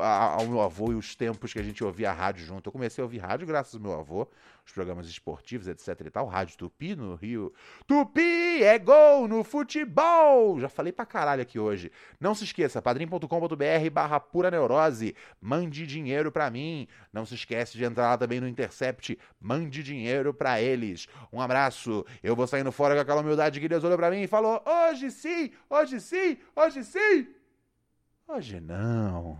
a- 0.01 0.33
ao 0.35 0.45
meu 0.47 0.61
avô 0.61 0.91
e 0.91 0.95
os 0.95 1.15
tempos 1.15 1.53
que 1.53 1.59
a 1.59 1.63
gente 1.63 1.83
ouvia 1.83 2.11
rádio 2.11 2.45
junto. 2.45 2.67
Eu 2.67 2.71
comecei 2.71 3.01
a 3.01 3.05
ouvir 3.05 3.19
rádio 3.19 3.47
graças 3.47 3.75
ao 3.75 3.81
meu 3.81 3.93
avô, 3.99 4.27
os 4.65 4.71
programas 4.71 5.07
esportivos, 5.07 5.67
etc 5.67 5.99
e 6.05 6.09
tal. 6.09 6.27
Rádio 6.27 6.57
Tupi 6.57 6.95
no 6.95 7.15
Rio. 7.15 7.53
Tupi 7.87 8.61
é 8.63 8.77
gol 8.77 9.27
no 9.27 9.43
futebol! 9.43 10.59
Já 10.59 10.69
falei 10.69 10.91
pra 10.91 11.05
caralho 11.05 11.41
aqui 11.41 11.57
hoje. 11.57 11.91
Não 12.19 12.35
se 12.35 12.43
esqueça, 12.43 12.81
padrim.com.br 12.81 13.89
barra 13.91 14.19
pura 14.19 14.51
neurose. 14.51 15.15
Mande 15.41 15.87
dinheiro 15.87 16.31
pra 16.31 16.49
mim. 16.49 16.87
Não 17.11 17.25
se 17.25 17.35
esquece 17.35 17.77
de 17.77 17.83
entrar 17.83 18.09
lá 18.09 18.17
também 18.17 18.39
no 18.39 18.47
Intercept. 18.47 19.17
Mande 19.39 19.81
dinheiro 19.81 20.33
pra 20.33 20.61
eles. 20.61 21.07
Um 21.31 21.41
abraço. 21.41 22.05
Eu 22.21 22.35
vou 22.35 22.45
saindo 22.47 22.71
fora 22.71 22.95
com 22.95 23.01
aquela 23.01 23.21
humildade 23.21 23.59
que 23.59 23.67
Deus 23.69 23.83
olhou 23.83 23.97
pra 23.97 24.11
mim 24.11 24.21
e 24.21 24.27
falou: 24.27 24.61
Hoje 24.65 25.09
sim, 25.09 25.51
hoje 25.69 25.99
sim, 25.99 26.37
hoje 26.55 26.83
sim. 26.83 27.27
Hoje 28.27 28.59
não. 28.59 29.39